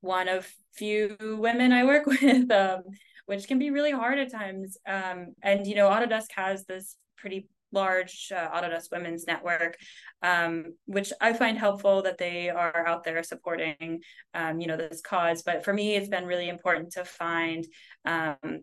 one 0.00 0.26
of 0.26 0.52
few 0.74 1.16
women 1.20 1.72
I 1.72 1.84
work 1.84 2.06
with, 2.06 2.50
um, 2.50 2.82
which 3.26 3.46
can 3.46 3.60
be 3.60 3.70
really 3.70 3.92
hard 3.92 4.18
at 4.18 4.32
times. 4.32 4.76
Um, 4.88 5.34
and, 5.40 5.68
you 5.68 5.76
know, 5.76 5.88
Autodesk 5.88 6.32
has 6.34 6.64
this 6.64 6.96
pretty 7.16 7.46
large 7.72 8.30
uh, 8.34 8.50
Autodesk 8.50 8.90
Women's 8.92 9.26
Network, 9.26 9.76
um, 10.22 10.74
which 10.86 11.12
I 11.20 11.32
find 11.32 11.58
helpful 11.58 12.02
that 12.02 12.18
they 12.18 12.50
are 12.50 12.86
out 12.86 13.04
there 13.04 13.22
supporting, 13.22 14.00
um, 14.34 14.60
you 14.60 14.66
know, 14.66 14.76
this 14.76 15.00
cause. 15.00 15.42
But 15.42 15.64
for 15.64 15.72
me, 15.72 15.96
it's 15.96 16.08
been 16.08 16.26
really 16.26 16.48
important 16.48 16.92
to 16.92 17.04
find 17.04 17.66
um, 18.04 18.62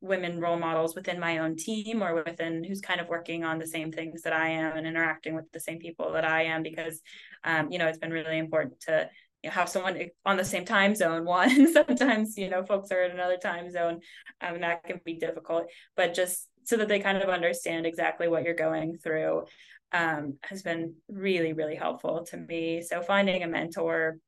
women 0.00 0.40
role 0.40 0.58
models 0.58 0.94
within 0.94 1.20
my 1.20 1.38
own 1.38 1.56
team 1.56 2.02
or 2.02 2.22
within 2.24 2.64
who's 2.64 2.80
kind 2.80 3.00
of 3.00 3.08
working 3.08 3.44
on 3.44 3.58
the 3.58 3.66
same 3.66 3.92
things 3.92 4.22
that 4.22 4.32
I 4.32 4.48
am 4.48 4.76
and 4.76 4.86
interacting 4.86 5.34
with 5.34 5.50
the 5.52 5.60
same 5.60 5.78
people 5.78 6.12
that 6.12 6.24
I 6.24 6.44
am 6.44 6.62
because, 6.62 7.00
um, 7.44 7.70
you 7.70 7.78
know, 7.78 7.86
it's 7.86 7.98
been 7.98 8.12
really 8.12 8.38
important 8.38 8.80
to 8.82 9.10
you 9.42 9.48
know, 9.48 9.54
have 9.54 9.68
someone 9.68 9.98
on 10.24 10.36
the 10.36 10.44
same 10.44 10.64
time 10.64 10.94
zone 10.94 11.24
one 11.30 11.72
sometimes 11.72 12.36
you 12.36 12.50
know 12.50 12.62
folks 12.62 12.90
are 12.90 13.04
in 13.04 13.12
another 13.12 13.38
time 13.38 13.70
zone 13.70 14.00
um, 14.42 14.54
and 14.54 14.62
that 14.62 14.84
can 14.84 15.00
be 15.04 15.14
difficult 15.14 15.64
but 15.96 16.14
just 16.14 16.46
so 16.64 16.76
that 16.76 16.88
they 16.88 17.00
kind 17.00 17.18
of 17.18 17.28
understand 17.28 17.86
exactly 17.86 18.28
what 18.28 18.44
you're 18.44 18.54
going 18.54 18.98
through 18.98 19.44
um, 19.92 20.38
has 20.42 20.62
been 20.62 20.94
really, 21.08 21.52
really 21.52 21.74
helpful 21.74 22.24
to 22.30 22.36
me. 22.36 22.82
So 22.82 23.02
finding 23.02 23.42
a 23.42 23.48
mentor 23.48 24.18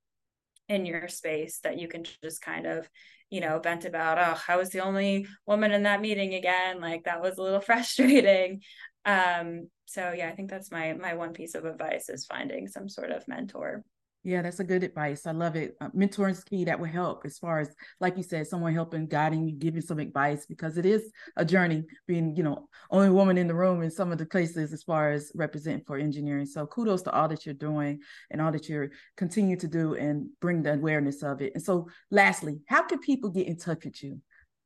in 0.69 0.87
your 0.87 1.09
space 1.09 1.61
that 1.61 1.79
you 1.79 1.89
can 1.89 2.05
just 2.23 2.41
kind 2.41 2.67
of, 2.67 2.89
you 3.31 3.41
know, 3.41 3.59
vent 3.59 3.85
about, 3.85 4.19
oh, 4.19 4.41
I 4.49 4.57
was 4.57 4.71
the 4.71 4.81
only 4.81 5.27
woman 5.47 5.73
in 5.73 5.85
that 5.85 6.01
meeting 6.01 6.35
again. 6.35 6.81
Like 6.81 7.05
that 7.05 7.21
was 7.21 7.39
a 7.39 7.43
little 7.43 7.61
frustrating. 7.69 8.61
Um, 9.05 9.69
so 9.87 10.13
yeah, 10.17 10.29
I 10.29 10.33
think 10.33 10.49
that's 10.49 10.71
my 10.71 10.95
my 10.95 11.15
one 11.15 11.33
piece 11.33 11.55
of 11.55 11.65
advice 11.65 12.09
is 12.09 12.25
finding 12.25 12.67
some 12.67 12.89
sort 12.89 13.11
of 13.11 13.29
mentor. 13.29 13.85
Yeah, 14.25 14.43
that's 14.43 14.61
a 14.61 14.65
good 14.65 14.85
advice. 14.85 15.27
I 15.27 15.33
love 15.33 15.57
it. 15.57 15.77
Uh, 15.81 15.89
mentoring 15.89 16.31
is 16.31 16.45
key. 16.45 16.65
That 16.65 16.79
will 16.79 16.87
help 16.87 17.23
as 17.25 17.39
far 17.39 17.59
as, 17.59 17.75
like 17.99 18.17
you 18.17 18.23
said, 18.23 18.47
someone 18.47 18.73
helping, 18.73 19.07
guiding 19.07 19.49
you, 19.49 19.55
giving 19.57 19.81
some 19.81 19.99
advice 19.99 20.47
because 20.47 20.79
it 20.79 20.87
is 20.87 21.11
a 21.37 21.45
journey 21.45 21.83
being, 22.07 22.37
you 22.37 22.45
know, 22.45 22.69
only 22.93 23.11
woman 23.11 23.37
in 23.37 23.49
the 23.49 23.55
room 23.55 23.83
in 23.83 23.91
some 23.91 24.13
of 24.13 24.19
the 24.19 24.27
places 24.27 24.73
as 24.73 24.85
far 24.85 25.11
as 25.11 25.33
representing 25.35 25.85
for 25.85 25.97
engineering. 25.97 26.47
So 26.47 26.67
kudos 26.67 27.03
to 27.03 27.11
all 27.11 27.27
that 27.29 27.45
you're 27.45 27.55
doing 27.57 27.99
and 28.31 28.41
all 28.41 28.53
that 28.53 28.69
you're 28.69 28.91
continue 29.17 29.57
to 29.57 29.67
do 29.67 29.95
and 29.95 30.29
bring 30.41 30.63
the 30.63 30.75
awareness 30.75 31.25
of 31.25 31.43
it. 31.43 31.53
And 31.55 31.63
so, 31.63 31.89
lastly, 32.13 32.61
how 32.69 32.83
can 32.85 33.01
people 33.01 33.31
get 33.31 33.49
in 33.49 33.57
touch 33.57 33.85
with 33.85 34.01
you? 34.05 34.21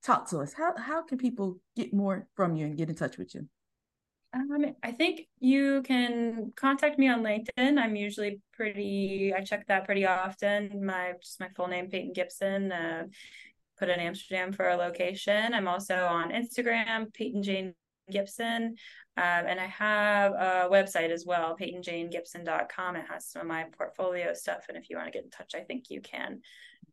Talk 0.05 0.29
to 0.31 0.41
us. 0.41 0.53
How 0.53 0.77
how 0.77 1.03
can 1.03 1.17
people 1.17 1.59
get 1.75 1.95
more 1.95 2.29
from 2.37 2.57
you 2.57 2.67
and 2.67 2.77
get 2.77 2.91
in 2.91 2.95
touch 2.95 3.17
with 3.17 3.35
you? 3.35 3.49
Um, 4.35 4.75
I 4.83 4.93
think 4.93 5.29
you 5.39 5.83
can 5.83 6.53
contact 6.57 6.99
me 6.99 7.09
on 7.09 7.23
LinkedIn. 7.23 7.79
I'm 7.79 7.97
usually 7.97 8.41
pretty. 8.53 9.33
I 9.35 9.43
check 9.43 9.67
that 9.69 9.85
pretty 9.85 10.05
often. 10.05 10.85
My 10.85 11.13
just 11.23 11.41
my 11.41 11.49
full 11.57 11.69
name, 11.69 11.89
Peyton 11.89 12.13
Gibson. 12.13 12.71
Uh, 12.73 13.05
put 13.79 13.89
in 13.89 14.01
Amsterdam 14.01 14.53
for 14.53 14.69
a 14.69 14.77
location. 14.77 15.55
I'm 15.55 15.69
also 15.69 16.07
on 16.07 16.31
Instagram, 16.31 17.13
Peyton 17.13 17.43
Jane 17.43 17.75
Gibson. 18.11 18.77
Um, 19.19 19.47
and 19.47 19.59
I 19.59 19.67
have 19.67 20.33
a 20.33 20.69
website 20.71 21.11
as 21.11 21.25
well, 21.25 21.57
PeytonJaneGibson.com. 21.59 22.97
It 22.97 23.07
has 23.09 23.27
some 23.27 23.43
of 23.43 23.49
my 23.49 23.65
portfolio 23.77 24.35
stuff. 24.35 24.67
And 24.69 24.77
if 24.77 24.91
you 24.91 24.97
want 24.97 25.09
to 25.09 25.13
get 25.13 25.25
in 25.25 25.31
touch, 25.31 25.55
I 25.55 25.61
think 25.61 25.85
you 25.89 26.03
can 26.03 26.41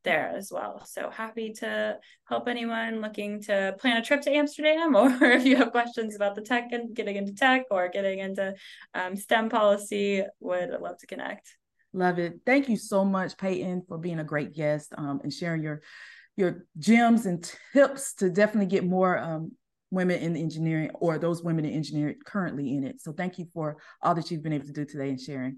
there 0.03 0.33
as 0.35 0.51
well. 0.51 0.83
So 0.85 1.09
happy 1.09 1.53
to 1.59 1.97
help 2.25 2.47
anyone 2.47 3.01
looking 3.01 3.41
to 3.43 3.75
plan 3.79 3.97
a 3.97 4.01
trip 4.01 4.21
to 4.21 4.31
Amsterdam, 4.31 4.95
or 4.95 5.09
if 5.23 5.45
you 5.45 5.55
have 5.57 5.71
questions 5.71 6.15
about 6.15 6.35
the 6.35 6.41
tech 6.41 6.71
and 6.71 6.95
getting 6.95 7.15
into 7.15 7.33
tech 7.33 7.63
or 7.71 7.89
getting 7.89 8.19
into 8.19 8.53
um, 8.93 9.15
STEM 9.15 9.49
policy, 9.49 10.23
would 10.39 10.69
love 10.81 10.97
to 10.99 11.07
connect. 11.07 11.47
Love 11.93 12.19
it. 12.19 12.39
Thank 12.45 12.69
you 12.69 12.77
so 12.77 13.05
much, 13.05 13.37
Peyton, 13.37 13.83
for 13.87 13.97
being 13.97 14.19
a 14.19 14.23
great 14.23 14.53
guest 14.53 14.93
um, 14.97 15.21
and 15.23 15.31
sharing 15.31 15.61
your 15.61 15.81
your 16.35 16.65
gems 16.79 17.27
and 17.27 17.47
tips 17.73 18.15
to 18.15 18.27
definitely 18.29 18.65
get 18.65 18.83
more 18.83 19.19
um, 19.19 19.51
women 19.91 20.19
in 20.19 20.35
engineering 20.35 20.89
or 20.95 21.19
those 21.19 21.43
women 21.43 21.63
in 21.63 21.73
engineering 21.73 22.15
currently 22.25 22.75
in 22.75 22.83
it. 22.83 22.99
So 22.99 23.13
thank 23.13 23.37
you 23.37 23.47
for 23.53 23.77
all 24.01 24.15
that 24.15 24.31
you've 24.31 24.41
been 24.41 24.53
able 24.53 24.65
to 24.65 24.73
do 24.73 24.85
today 24.85 25.09
and 25.09 25.21
sharing. 25.21 25.57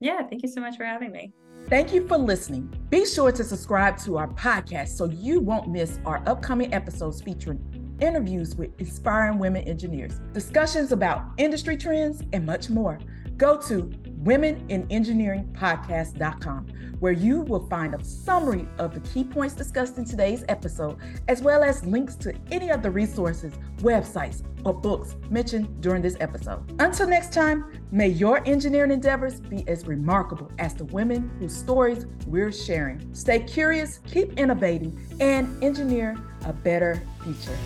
Yeah, 0.00 0.22
thank 0.26 0.42
you 0.42 0.48
so 0.48 0.60
much 0.60 0.76
for 0.76 0.84
having 0.84 1.12
me. 1.12 1.32
Thank 1.68 1.92
you 1.92 2.08
for 2.08 2.16
listening. 2.16 2.72
Be 2.88 3.04
sure 3.04 3.30
to 3.30 3.44
subscribe 3.44 3.98
to 3.98 4.16
our 4.16 4.28
podcast 4.28 4.96
so 4.96 5.04
you 5.04 5.40
won't 5.40 5.68
miss 5.68 6.00
our 6.06 6.22
upcoming 6.26 6.72
episodes 6.72 7.20
featuring 7.20 7.96
interviews 8.00 8.56
with 8.56 8.70
inspiring 8.80 9.38
women 9.38 9.62
engineers, 9.68 10.20
discussions 10.32 10.90
about 10.90 11.26
industry 11.36 11.76
trends, 11.76 12.22
and 12.32 12.46
much 12.46 12.70
more. 12.70 12.98
Go 13.36 13.60
to 13.68 13.92
womeninengineeringpodcast.com, 14.22 16.66
where 17.00 17.12
you 17.12 17.40
will 17.42 17.66
find 17.68 17.94
a 17.94 18.02
summary 18.04 18.66
of 18.78 18.94
the 18.94 19.00
key 19.00 19.24
points 19.24 19.54
discussed 19.54 19.98
in 19.98 20.04
today's 20.04 20.44
episode, 20.48 20.96
as 21.28 21.42
well 21.42 21.62
as 21.62 21.84
links 21.86 22.16
to 22.16 22.34
any 22.50 22.70
of 22.70 22.82
the 22.82 22.90
resources, 22.90 23.52
websites, 23.78 24.42
or 24.64 24.74
books 24.74 25.16
mentioned 25.30 25.80
during 25.80 26.02
this 26.02 26.16
episode. 26.20 26.60
Until 26.80 27.08
next 27.08 27.32
time, 27.32 27.64
may 27.90 28.08
your 28.08 28.46
engineering 28.46 28.90
endeavors 28.90 29.40
be 29.40 29.66
as 29.66 29.86
remarkable 29.86 30.52
as 30.58 30.74
the 30.74 30.84
women 30.86 31.30
whose 31.38 31.56
stories 31.56 32.04
we're 32.26 32.52
sharing. 32.52 33.14
Stay 33.14 33.38
curious, 33.40 34.00
keep 34.06 34.38
innovating, 34.38 34.98
and 35.20 35.64
engineer 35.64 36.16
a 36.44 36.52
better 36.52 37.02
future. 37.22 37.56